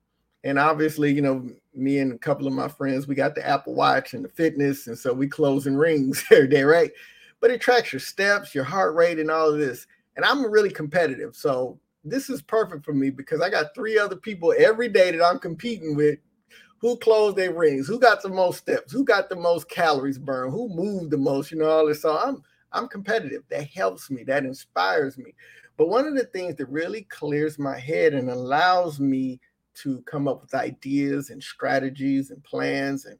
and 0.48 0.58
obviously, 0.58 1.12
you 1.12 1.20
know, 1.20 1.48
me 1.74 1.98
and 1.98 2.12
a 2.12 2.18
couple 2.18 2.46
of 2.46 2.52
my 2.52 2.68
friends, 2.68 3.06
we 3.06 3.14
got 3.14 3.34
the 3.34 3.46
Apple 3.46 3.74
Watch 3.74 4.14
and 4.14 4.24
the 4.24 4.28
fitness, 4.28 4.87
and 4.87 4.98
so 4.98 5.12
we 5.12 5.28
closing 5.28 5.76
rings 5.76 6.24
every 6.30 6.48
day, 6.48 6.62
right? 6.62 6.90
But 7.40 7.50
it 7.50 7.61
tracks 7.61 7.92
your 7.92 8.00
steps, 8.00 8.54
your 8.54 8.64
heart 8.64 8.94
rate, 8.94 9.18
and 9.18 9.30
all 9.30 9.52
of 9.52 9.58
this. 9.58 9.87
And 10.16 10.24
I'm 10.24 10.50
really 10.50 10.70
competitive, 10.70 11.37
so 11.37 11.78
this 12.04 12.30
is 12.30 12.42
perfect 12.42 12.84
for 12.84 12.92
me 12.92 13.11
because 13.11 13.40
I 13.40 13.50
got 13.50 13.74
three 13.74 13.98
other 13.98 14.16
people 14.16 14.54
every 14.56 14.88
day 14.88 15.11
that 15.11 15.24
I'm 15.24 15.38
competing 15.38 15.94
with 15.94 16.18
who 16.78 16.96
closed 16.96 17.37
their 17.37 17.52
rings, 17.52 17.87
who 17.87 17.98
got 17.98 18.22
the 18.22 18.28
most 18.28 18.58
steps, 18.58 18.92
who 18.92 19.04
got 19.04 19.28
the 19.28 19.37
most 19.37 19.68
calories 19.68 20.18
burned, 20.18 20.52
who 20.52 20.68
moved 20.68 21.11
the 21.11 21.18
most, 21.18 21.50
you 21.50 21.58
know, 21.58 21.68
all 21.68 21.87
this. 21.87 22.02
So 22.02 22.16
I'm 22.16 22.42
I'm 22.72 22.88
competitive. 22.88 23.42
That 23.50 23.68
helps 23.68 24.11
me, 24.11 24.24
that 24.24 24.44
inspires 24.44 25.18
me. 25.18 25.34
But 25.76 25.88
one 25.88 26.06
of 26.06 26.14
the 26.14 26.24
things 26.24 26.56
that 26.56 26.68
really 26.68 27.02
clears 27.02 27.58
my 27.58 27.78
head 27.78 28.14
and 28.14 28.30
allows 28.30 28.98
me 28.98 29.40
to 29.82 30.02
come 30.02 30.28
up 30.28 30.42
with 30.42 30.54
ideas 30.54 31.30
and 31.30 31.42
strategies 31.42 32.30
and 32.30 32.42
plans. 32.44 33.04
And 33.04 33.18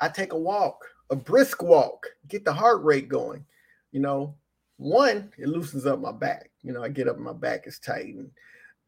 I 0.00 0.08
take 0.08 0.32
a 0.32 0.38
walk, 0.38 0.84
a 1.10 1.16
brisk 1.16 1.62
walk, 1.62 2.06
get 2.28 2.44
the 2.44 2.52
heart 2.52 2.82
rate 2.82 3.08
going. 3.08 3.44
You 3.92 4.00
know, 4.00 4.34
one, 4.76 5.32
it 5.38 5.48
loosens 5.48 5.86
up 5.86 6.00
my 6.00 6.12
back. 6.12 6.50
You 6.62 6.72
know, 6.72 6.82
I 6.82 6.88
get 6.88 7.08
up, 7.08 7.18
my 7.18 7.32
back 7.32 7.66
is 7.66 7.78
tight, 7.78 8.14
and 8.14 8.30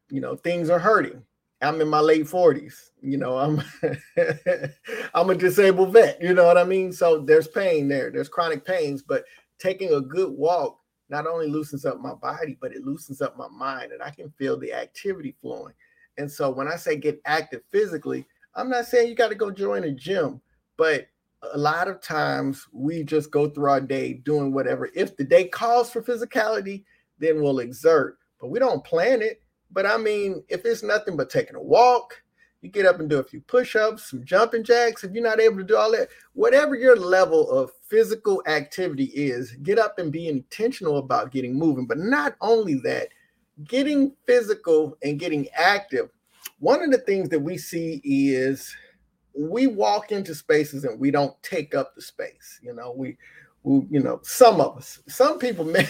you 0.09 0.21
know, 0.21 0.35
things 0.35 0.69
are 0.69 0.79
hurting. 0.79 1.21
I'm 1.61 1.81
in 1.81 1.87
my 1.87 1.99
late 1.99 2.25
40s. 2.25 2.91
You 3.01 3.17
know, 3.17 3.37
I'm 3.37 3.61
I'm 5.13 5.29
a 5.29 5.35
disabled 5.35 5.93
vet. 5.93 6.21
You 6.21 6.33
know 6.33 6.45
what 6.45 6.57
I 6.57 6.63
mean? 6.63 6.91
So 6.91 7.19
there's 7.19 7.47
pain 7.47 7.87
there. 7.87 8.11
There's 8.11 8.29
chronic 8.29 8.65
pains, 8.65 9.01
but 9.01 9.25
taking 9.59 9.93
a 9.93 10.01
good 10.01 10.31
walk 10.31 10.79
not 11.09 11.27
only 11.27 11.47
loosens 11.47 11.85
up 11.85 11.99
my 11.99 12.13
body, 12.13 12.57
but 12.59 12.73
it 12.73 12.83
loosens 12.83 13.21
up 13.21 13.37
my 13.37 13.47
mind, 13.47 13.91
and 13.91 14.01
I 14.01 14.09
can 14.09 14.31
feel 14.31 14.57
the 14.57 14.73
activity 14.73 15.35
flowing. 15.41 15.73
And 16.17 16.31
so 16.31 16.49
when 16.49 16.67
I 16.67 16.75
say 16.75 16.95
get 16.95 17.21
active 17.25 17.61
physically, 17.71 18.25
I'm 18.55 18.69
not 18.69 18.85
saying 18.85 19.09
you 19.09 19.15
got 19.15 19.29
to 19.29 19.35
go 19.35 19.51
join 19.51 19.83
a 19.83 19.91
gym, 19.91 20.41
but 20.77 21.07
a 21.53 21.57
lot 21.57 21.87
of 21.87 22.01
times 22.01 22.65
we 22.71 23.03
just 23.03 23.29
go 23.31 23.49
through 23.49 23.69
our 23.69 23.81
day 23.81 24.13
doing 24.13 24.53
whatever. 24.53 24.89
If 24.95 25.17
the 25.17 25.23
day 25.23 25.47
calls 25.47 25.91
for 25.91 26.01
physicality, 26.01 26.83
then 27.19 27.41
we'll 27.41 27.59
exert, 27.59 28.17
but 28.39 28.49
we 28.49 28.59
don't 28.59 28.83
plan 28.83 29.21
it. 29.21 29.41
But 29.71 29.85
I 29.85 29.97
mean, 29.97 30.43
if 30.47 30.65
it's 30.65 30.83
nothing 30.83 31.17
but 31.17 31.29
taking 31.29 31.55
a 31.55 31.61
walk, 31.61 32.21
you 32.61 32.69
get 32.71 32.85
up 32.85 32.99
and 32.99 33.09
do 33.09 33.19
a 33.19 33.23
few 33.23 33.41
push-ups, 33.41 34.09
some 34.09 34.23
jumping 34.23 34.63
jacks. 34.63 35.03
If 35.03 35.11
you're 35.11 35.21
not 35.21 35.39
able 35.39 35.57
to 35.57 35.63
do 35.63 35.75
all 35.75 35.91
that, 35.91 36.09
whatever 36.33 36.75
your 36.75 36.95
level 36.95 37.49
of 37.51 37.71
physical 37.87 38.41
activity 38.47 39.11
is, 39.13 39.51
get 39.61 39.77
up 39.77 39.99
and 39.99 40.11
be 40.11 40.27
intentional 40.27 40.97
about 40.97 41.31
getting 41.31 41.53
moving. 41.53 41.85
But 41.85 41.99
not 41.99 42.35
only 42.41 42.75
that, 42.83 43.09
getting 43.63 44.13
physical 44.27 44.97
and 45.03 45.19
getting 45.19 45.47
active, 45.55 46.09
one 46.59 46.83
of 46.83 46.91
the 46.91 46.97
things 46.99 47.29
that 47.29 47.39
we 47.39 47.57
see 47.57 48.01
is 48.03 48.75
we 49.37 49.67
walk 49.67 50.11
into 50.11 50.35
spaces 50.35 50.83
and 50.83 50.99
we 50.99 51.11
don't 51.11 51.41
take 51.43 51.75
up 51.75 51.95
the 51.95 52.01
space. 52.01 52.59
You 52.61 52.73
know, 52.73 52.93
we, 52.95 53.17
we 53.63 53.85
you 53.89 53.99
know, 53.99 54.19
some 54.23 54.61
of 54.61 54.77
us, 54.77 54.99
some 55.07 55.39
people 55.39 55.65
may. 55.65 55.87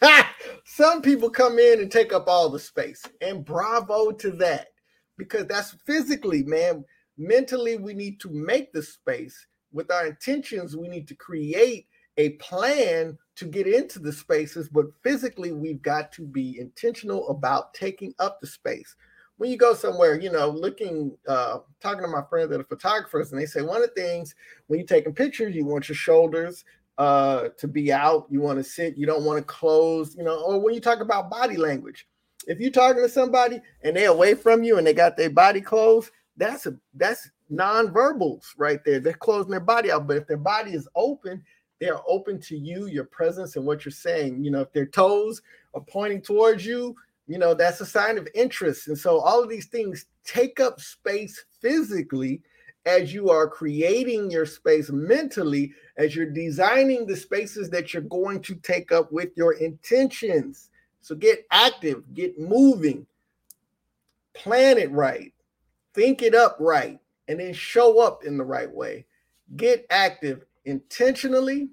some 0.64 1.00
people 1.00 1.30
come 1.30 1.58
in 1.58 1.80
and 1.80 1.90
take 1.90 2.12
up 2.12 2.26
all 2.26 2.48
the 2.48 2.58
space, 2.58 3.04
and 3.20 3.44
bravo 3.44 4.10
to 4.10 4.32
that 4.32 4.68
because 5.16 5.46
that's 5.46 5.76
physically, 5.86 6.42
man. 6.42 6.84
Mentally, 7.18 7.76
we 7.76 7.94
need 7.94 8.18
to 8.20 8.30
make 8.30 8.72
the 8.72 8.82
space 8.82 9.46
with 9.70 9.90
our 9.90 10.06
intentions. 10.06 10.76
We 10.76 10.88
need 10.88 11.06
to 11.08 11.14
create 11.14 11.86
a 12.16 12.30
plan 12.30 13.18
to 13.36 13.46
get 13.46 13.66
into 13.66 13.98
the 13.98 14.12
spaces, 14.12 14.68
but 14.68 14.86
physically, 15.02 15.52
we've 15.52 15.80
got 15.82 16.12
to 16.12 16.22
be 16.22 16.58
intentional 16.58 17.28
about 17.28 17.72
taking 17.74 18.14
up 18.18 18.40
the 18.40 18.46
space. 18.46 18.94
when 19.38 19.50
you 19.50 19.56
go 19.56 19.74
somewhere, 19.74 20.20
you 20.20 20.30
know, 20.30 20.48
looking, 20.50 21.16
uh, 21.26 21.58
talking 21.80 22.02
to 22.02 22.08
my 22.08 22.22
friends 22.28 22.50
that 22.50 22.60
are 22.60 22.64
photographers, 22.64 23.32
and 23.32 23.40
they 23.40 23.46
say 23.46 23.60
one 23.60 23.82
of 23.82 23.88
the 23.88 24.00
things 24.00 24.34
when 24.68 24.78
you're 24.78 24.86
taking 24.86 25.12
pictures, 25.12 25.54
you 25.54 25.64
want 25.64 25.88
your 25.88 25.96
shoulders 25.96 26.64
uh, 26.98 27.48
to 27.58 27.66
be 27.66 27.92
out, 27.92 28.26
you 28.30 28.40
want 28.40 28.58
to 28.58 28.64
sit, 28.64 28.96
you 28.96 29.06
don't 29.06 29.24
want 29.24 29.38
to 29.38 29.44
close, 29.44 30.14
you 30.14 30.22
know, 30.22 30.40
or 30.44 30.60
when 30.60 30.74
you 30.74 30.80
talk 30.80 31.00
about 31.00 31.30
body 31.30 31.56
language, 31.56 32.06
if 32.46 32.60
you're 32.60 32.70
talking 32.70 33.02
to 33.02 33.08
somebody 33.08 33.60
and 33.82 33.96
they're 33.96 34.10
away 34.10 34.34
from 34.34 34.62
you 34.62 34.78
and 34.78 34.86
they 34.86 34.92
got 34.94 35.16
their 35.16 35.30
body 35.30 35.60
closed, 35.60 36.10
that's 36.36 36.66
a 36.66 36.76
that's 36.94 37.30
nonverbals 37.50 38.44
right 38.56 38.84
there. 38.84 39.00
They're 39.00 39.12
closing 39.12 39.50
their 39.50 39.60
body 39.60 39.90
out, 39.90 40.06
but 40.06 40.18
if 40.18 40.26
their 40.26 40.36
body 40.36 40.72
is 40.72 40.88
open, 40.94 41.42
they're 41.82 41.98
open 42.06 42.38
to 42.38 42.56
you, 42.56 42.86
your 42.86 43.02
presence, 43.02 43.56
and 43.56 43.66
what 43.66 43.84
you're 43.84 43.90
saying. 43.90 44.44
You 44.44 44.52
know, 44.52 44.60
if 44.60 44.72
their 44.72 44.86
toes 44.86 45.42
are 45.74 45.80
pointing 45.80 46.22
towards 46.22 46.64
you, 46.64 46.94
you 47.26 47.38
know, 47.38 47.54
that's 47.54 47.80
a 47.80 47.86
sign 47.86 48.18
of 48.18 48.28
interest. 48.36 48.86
And 48.86 48.96
so 48.96 49.18
all 49.18 49.42
of 49.42 49.48
these 49.48 49.66
things 49.66 50.06
take 50.24 50.60
up 50.60 50.80
space 50.80 51.44
physically 51.60 52.40
as 52.86 53.12
you 53.12 53.30
are 53.30 53.48
creating 53.48 54.30
your 54.30 54.46
space 54.46 54.90
mentally, 54.90 55.72
as 55.96 56.14
you're 56.14 56.30
designing 56.30 57.04
the 57.04 57.16
spaces 57.16 57.68
that 57.70 57.92
you're 57.92 58.02
going 58.02 58.40
to 58.42 58.54
take 58.54 58.92
up 58.92 59.10
with 59.10 59.30
your 59.36 59.54
intentions. 59.54 60.70
So 61.00 61.16
get 61.16 61.44
active, 61.50 62.04
get 62.14 62.38
moving, 62.38 63.08
plan 64.34 64.78
it 64.78 64.92
right, 64.92 65.34
think 65.94 66.22
it 66.22 66.36
up 66.36 66.56
right, 66.60 67.00
and 67.26 67.40
then 67.40 67.52
show 67.52 67.98
up 67.98 68.22
in 68.24 68.38
the 68.38 68.44
right 68.44 68.70
way. 68.70 69.04
Get 69.56 69.84
active 69.90 70.46
intentionally, 70.64 71.70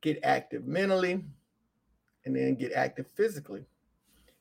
get 0.00 0.18
active 0.22 0.66
mentally, 0.66 1.24
and 2.24 2.36
then 2.36 2.54
get 2.54 2.72
active 2.72 3.06
physically. 3.14 3.64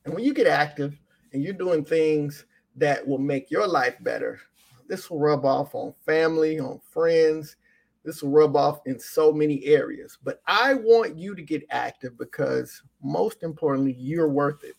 And 0.05 0.13
when 0.13 0.23
you 0.23 0.33
get 0.33 0.47
active 0.47 0.99
and 1.33 1.43
you're 1.43 1.53
doing 1.53 1.83
things 1.83 2.45
that 2.75 3.05
will 3.05 3.17
make 3.17 3.51
your 3.51 3.67
life 3.67 3.95
better, 4.01 4.39
this 4.87 5.09
will 5.09 5.19
rub 5.19 5.45
off 5.45 5.75
on 5.75 5.93
family, 6.05 6.59
on 6.59 6.79
friends. 6.91 7.57
This 8.05 8.23
will 8.23 8.31
rub 8.31 8.55
off 8.55 8.79
in 8.85 8.97
so 8.99 9.33
many 9.33 9.65
areas. 9.65 10.17
But 10.23 10.41
I 10.47 10.75
want 10.75 11.17
you 11.17 11.35
to 11.35 11.41
get 11.41 11.65
active 11.69 12.17
because, 12.17 12.81
most 13.03 13.43
importantly, 13.43 13.95
you're 13.99 14.29
worth 14.29 14.63
it. 14.63 14.75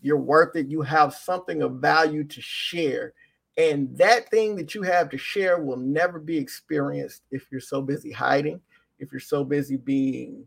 You're 0.00 0.16
worth 0.16 0.56
it. 0.56 0.68
You 0.68 0.80
have 0.80 1.12
something 1.12 1.60
of 1.60 1.72
value 1.74 2.24
to 2.24 2.40
share. 2.40 3.12
And 3.58 3.98
that 3.98 4.30
thing 4.30 4.54
that 4.56 4.72
you 4.74 4.82
have 4.82 5.10
to 5.10 5.18
share 5.18 5.58
will 5.58 5.76
never 5.76 6.20
be 6.20 6.38
experienced 6.38 7.22
if 7.32 7.46
you're 7.50 7.60
so 7.60 7.82
busy 7.82 8.12
hiding, 8.12 8.60
if 9.00 9.10
you're 9.10 9.20
so 9.20 9.42
busy 9.42 9.76
being 9.76 10.46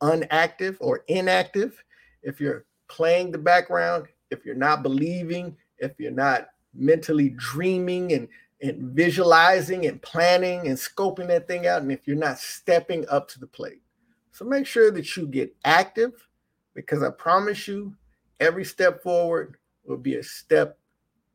unactive 0.00 0.78
or 0.80 1.04
inactive, 1.08 1.84
if 2.22 2.40
you're 2.40 2.64
playing 2.88 3.30
the 3.30 3.38
background, 3.38 4.06
if 4.30 4.44
you're 4.46 4.54
not 4.54 4.82
believing, 4.82 5.54
if 5.78 5.92
you're 5.98 6.10
not 6.10 6.48
mentally 6.74 7.28
dreaming 7.36 8.14
and, 8.14 8.26
and 8.62 8.92
visualizing 8.92 9.84
and 9.84 10.00
planning 10.00 10.68
and 10.68 10.78
scoping 10.78 11.28
that 11.28 11.46
thing 11.46 11.66
out, 11.66 11.82
and 11.82 11.92
if 11.92 12.06
you're 12.06 12.16
not 12.16 12.38
stepping 12.38 13.06
up 13.10 13.28
to 13.28 13.38
the 13.38 13.46
plate. 13.46 13.82
So 14.30 14.46
make 14.46 14.66
sure 14.66 14.90
that 14.92 15.14
you 15.14 15.26
get 15.26 15.54
active 15.66 16.26
because 16.74 17.02
I 17.02 17.10
promise 17.10 17.68
you, 17.68 17.94
every 18.40 18.64
step 18.64 19.02
forward 19.02 19.56
will 19.84 19.98
be 19.98 20.14
a 20.14 20.22
step 20.22 20.78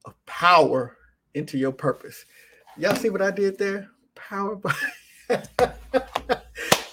of 0.08 0.26
power 0.26 0.98
into 1.36 1.58
your 1.58 1.72
purpose. 1.72 2.26
Y'all 2.78 2.96
see 2.96 3.10
what 3.10 3.22
I 3.22 3.32
did 3.32 3.58
there? 3.58 3.90
Power 4.16 4.56
by. 4.56 4.74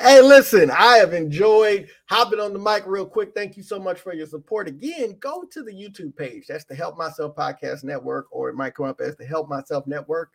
Hey, 0.05 0.20
listen, 0.20 0.70
I 0.70 0.98
have 0.98 1.14
enjoyed 1.14 1.88
hopping 2.11 2.38
on 2.38 2.53
the 2.53 2.59
mic 2.59 2.83
real 2.87 3.07
quick. 3.07 3.33
Thank 3.35 3.57
you 3.57 3.62
so 3.62 3.79
much 3.79 3.98
for 4.00 4.12
your 4.12 4.27
support. 4.27 4.68
Again, 4.68 5.16
go 5.18 5.44
to 5.50 5.62
the 5.62 5.72
YouTube 5.72 6.14
page. 6.14 6.44
That's 6.46 6.66
the 6.66 6.74
Help 6.74 6.98
Myself 6.98 7.35
Podcast 7.35 7.85
Network, 7.85 8.27
or 8.31 8.50
it 8.50 8.55
might 8.55 8.74
come 8.74 8.85
up 8.85 9.00
as 9.00 9.16
the 9.16 9.24
Help 9.24 9.48
Myself 9.48 9.87
Network. 9.87 10.35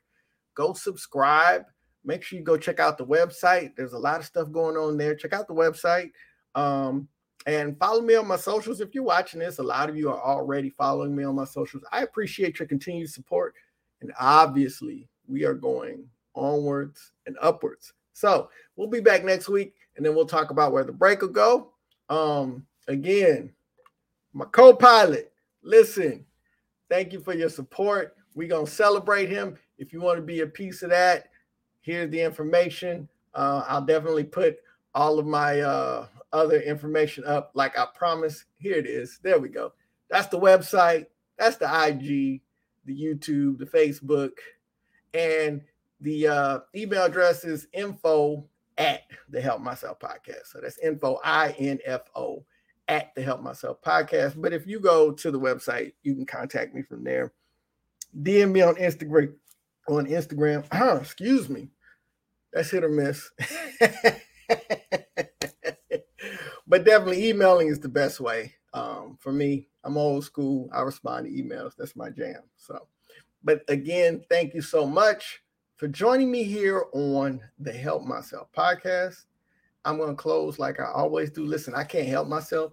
Go 0.55 0.73
subscribe. 0.73 1.65
Make 2.03 2.23
sure 2.23 2.39
you 2.39 2.43
go 2.43 2.57
check 2.57 2.79
out 2.79 2.97
the 2.97 3.05
website. 3.05 3.75
There's 3.77 3.93
a 3.93 3.99
lot 3.99 4.19
of 4.19 4.25
stuff 4.25 4.51
going 4.51 4.75
on 4.75 4.97
there. 4.97 5.13
Check 5.13 5.33
out 5.33 5.47
the 5.47 5.53
website. 5.53 6.13
Um, 6.55 7.07
and 7.45 7.77
follow 7.77 8.01
me 8.01 8.15
on 8.15 8.27
my 8.27 8.35
socials. 8.35 8.81
If 8.81 8.93
you're 8.93 9.03
watching 9.03 9.39
this, 9.39 9.59
a 9.59 9.63
lot 9.63 9.89
of 9.89 9.97
you 9.97 10.09
are 10.09 10.21
already 10.21 10.69
following 10.69 11.15
me 11.15 11.23
on 11.23 11.35
my 11.35 11.45
socials. 11.45 11.83
I 11.91 12.03
appreciate 12.03 12.59
your 12.59 12.67
continued 12.67 13.09
support. 13.09 13.55
And 14.01 14.11
obviously, 14.19 15.07
we 15.27 15.45
are 15.45 15.53
going 15.53 16.05
onwards 16.35 17.11
and 17.25 17.37
upwards. 17.41 17.93
So 18.13 18.49
we'll 18.75 18.87
be 18.87 18.99
back 18.99 19.23
next 19.23 19.49
week 19.49 19.73
and 19.95 20.05
then 20.05 20.15
we'll 20.15 20.25
talk 20.25 20.51
about 20.51 20.71
where 20.71 20.83
the 20.83 20.91
break 20.91 21.21
will 21.21 21.29
go. 21.29 21.73
Um, 22.09 22.65
again, 22.87 23.51
my 24.33 24.45
co-pilot, 24.45 25.31
listen, 25.61 26.25
thank 26.89 27.13
you 27.13 27.19
for 27.19 27.33
your 27.33 27.49
support. 27.49 28.15
We're 28.35 28.47
gonna 28.47 28.67
celebrate 28.67 29.29
him. 29.29 29.57
If 29.77 29.93
you 29.93 30.01
want 30.01 30.17
to 30.17 30.23
be 30.23 30.41
a 30.41 30.47
piece 30.47 30.83
of 30.83 30.89
that, 30.89 31.29
here's 31.81 32.09
the 32.11 32.21
information. 32.21 33.07
Uh, 33.33 33.63
I'll 33.67 33.85
definitely 33.85 34.23
put 34.23 34.57
all 34.93 35.19
of 35.19 35.25
my 35.25 35.61
uh, 35.61 36.07
other 36.31 36.59
information 36.61 37.23
up 37.25 37.51
like 37.53 37.77
I 37.77 37.87
promised. 37.95 38.45
Here 38.57 38.75
it 38.75 38.85
is. 38.85 39.19
There 39.23 39.39
we 39.39 39.49
go. 39.49 39.73
That's 40.09 40.27
the 40.27 40.39
website. 40.39 41.07
That's 41.37 41.57
the 41.57 41.65
IG, 41.65 42.41
the 42.85 42.95
YouTube, 42.95 43.59
the 43.59 43.65
Facebook. 43.65 44.31
And 45.13 45.61
the 46.01 46.27
uh, 46.27 46.59
email 46.75 47.03
address 47.03 47.43
is 47.43 47.67
info 47.73 48.45
at 48.77 49.01
the 49.29 49.41
Help 49.41 49.61
Myself 49.61 49.99
Podcast. 49.99 50.47
So 50.47 50.59
that's 50.61 50.79
info, 50.79 51.19
I 51.23 51.51
N 51.59 51.79
F 51.85 52.01
O, 52.15 52.43
at 52.87 53.13
the 53.15 53.21
Help 53.21 53.41
Myself 53.41 53.81
Podcast. 53.81 54.41
But 54.41 54.53
if 54.53 54.65
you 54.65 54.79
go 54.79 55.11
to 55.11 55.31
the 55.31 55.39
website, 55.39 55.93
you 56.03 56.15
can 56.15 56.25
contact 56.25 56.73
me 56.73 56.81
from 56.81 57.03
there. 57.03 57.33
DM 58.21 58.51
me 58.51 58.61
on 58.61 58.75
Instagram. 58.75 59.33
On 59.87 60.05
Instagram, 60.05 60.65
excuse 61.01 61.49
me, 61.49 61.67
that's 62.53 62.69
hit 62.69 62.83
or 62.83 62.89
miss. 62.89 63.31
but 66.69 66.85
definitely 66.85 67.27
emailing 67.27 67.67
is 67.67 67.79
the 67.79 67.89
best 67.89 68.19
way. 68.19 68.53
Um, 68.73 69.17
for 69.19 69.33
me, 69.33 69.67
I'm 69.83 69.97
old 69.97 70.23
school. 70.23 70.69
I 70.71 70.81
respond 70.81 71.25
to 71.25 71.31
emails. 71.31 71.73
That's 71.75 71.95
my 71.95 72.11
jam. 72.11 72.43
So, 72.55 72.87
but 73.43 73.63
again, 73.67 74.23
thank 74.29 74.53
you 74.53 74.61
so 74.61 74.85
much 74.85 75.41
for 75.75 75.87
joining 75.87 76.31
me 76.31 76.43
here 76.43 76.85
on 76.93 77.41
the 77.57 77.71
Help 77.73 78.03
Myself 78.03 78.49
podcast. 78.55 79.25
I'm 79.83 79.97
going 79.97 80.11
to 80.11 80.15
close 80.15 80.59
like 80.59 80.79
I 80.79 80.91
always 80.93 81.31
do. 81.31 81.43
Listen, 81.45 81.73
I 81.73 81.83
can't 81.83 82.07
help 82.07 82.27
myself. 82.27 82.71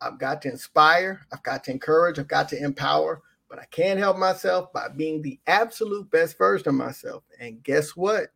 I've 0.00 0.18
got 0.18 0.42
to 0.42 0.50
inspire, 0.50 1.20
I've 1.32 1.42
got 1.42 1.64
to 1.64 1.70
encourage, 1.70 2.18
I've 2.18 2.28
got 2.28 2.48
to 2.50 2.62
empower, 2.62 3.22
but 3.48 3.58
I 3.58 3.64
can't 3.66 3.98
help 3.98 4.18
myself 4.18 4.72
by 4.72 4.88
being 4.88 5.22
the 5.22 5.38
absolute 5.46 6.10
best 6.10 6.36
version 6.36 6.68
of 6.68 6.74
myself. 6.74 7.22
And 7.40 7.62
guess 7.62 7.96
what? 7.96 8.28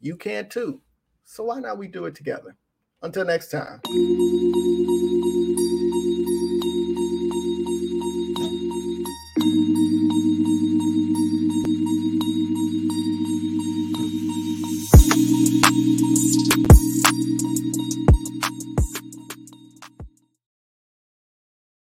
You 0.00 0.16
can 0.16 0.48
too. 0.48 0.80
So 1.24 1.44
why 1.44 1.60
not 1.60 1.78
we 1.78 1.86
do 1.86 2.06
it 2.06 2.14
together? 2.14 2.56
Until 3.04 3.26
next 3.26 3.50
time. 3.50 3.82